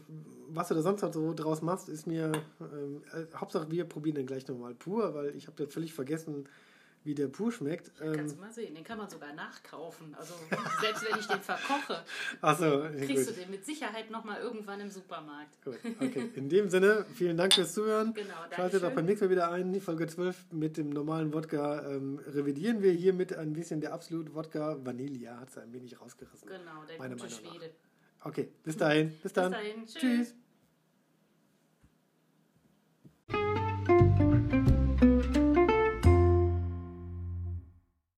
was 0.49 0.69
du 0.69 0.75
da 0.75 0.83
sonst 0.83 1.03
halt 1.03 1.15
so 1.15 1.33
draus 1.35 1.63
machst, 1.63 1.89
ist 1.89 2.07
mir. 2.07 2.33
Ähm, 2.61 3.03
äh, 3.13 3.27
Hauptsache, 3.37 3.71
wir 3.71 3.85
probieren 3.85 4.17
den 4.17 4.27
gleich 4.27 4.47
nochmal 4.47 4.75
pur, 4.75 5.15
weil 5.15 5.35
ich 5.37 5.47
habe 5.47 5.63
das 5.63 5.73
völlig 5.73 5.95
vergessen, 5.95 6.47
wie 7.05 7.15
der 7.15 7.29
pur 7.29 7.51
schmeckt. 7.51 7.91
Ähm, 8.01 8.13
Kannst 8.15 8.37
du 8.37 8.41
mal 8.41 8.53
sehen, 8.53 8.75
den 8.75 8.85
kann 8.85 8.99
man 8.99 9.09
sogar 9.11 9.33
nachkaufen. 9.33 10.15
Also 10.15 10.35
selbst 10.81 11.05
wenn 11.05 11.19
ich 11.19 11.27
den 11.27 11.41
verkoche, 11.41 12.05
so, 12.41 13.05
kriegst 13.05 13.27
gut. 13.27 13.37
du 13.37 13.41
den 13.41 13.51
mit 13.51 13.65
Sicherheit 13.65 14.11
nochmal 14.11 14.41
irgendwann 14.41 14.81
im 14.81 14.91
Supermarkt. 14.91 15.63
Gut, 15.65 15.79
okay. 16.01 16.31
In 16.35 16.49
dem 16.49 16.69
Sinne, 16.69 17.05
vielen 17.15 17.37
Dank 17.37 17.55
fürs 17.55 17.75
Zuhören. 17.75 18.15
Genau, 18.15 18.35
Schaltet 18.55 18.85
auch 18.85 18.93
beim 18.93 19.07
nächsten 19.07 19.27
Mal 19.27 19.31
wieder 19.31 19.51
ein. 19.51 19.81
Folge 19.81 20.07
12 20.07 20.53
mit 20.53 20.77
dem 20.77 20.91
normalen 20.91 21.33
Wodka 21.33 21.91
ähm, 21.91 22.21
revidieren 22.27 22.83
wir 22.83 22.93
hier 22.93 23.13
mit 23.13 23.35
ein 23.35 23.53
bisschen 23.53 23.81
der 23.81 23.93
Absolut 23.93 24.35
Wodka 24.35 24.77
Vanilla. 24.85 25.41
Hat 25.41 25.49
es 25.49 25.59
ein 25.59 25.73
wenig 25.73 26.01
rausgerissen. 26.01 26.49
Genau, 26.49 26.85
der 26.87 27.09
gute 27.09 27.31
Schwede. 27.31 27.71
Okay, 28.25 28.49
bis 28.63 28.77
dahin. 28.77 29.13
Bis 29.23 29.33
dann. 29.33 29.51
Bis 29.53 29.61
dahin. 29.61 29.87
Tschüss. 29.87 30.01
Tschüss. 30.01 30.42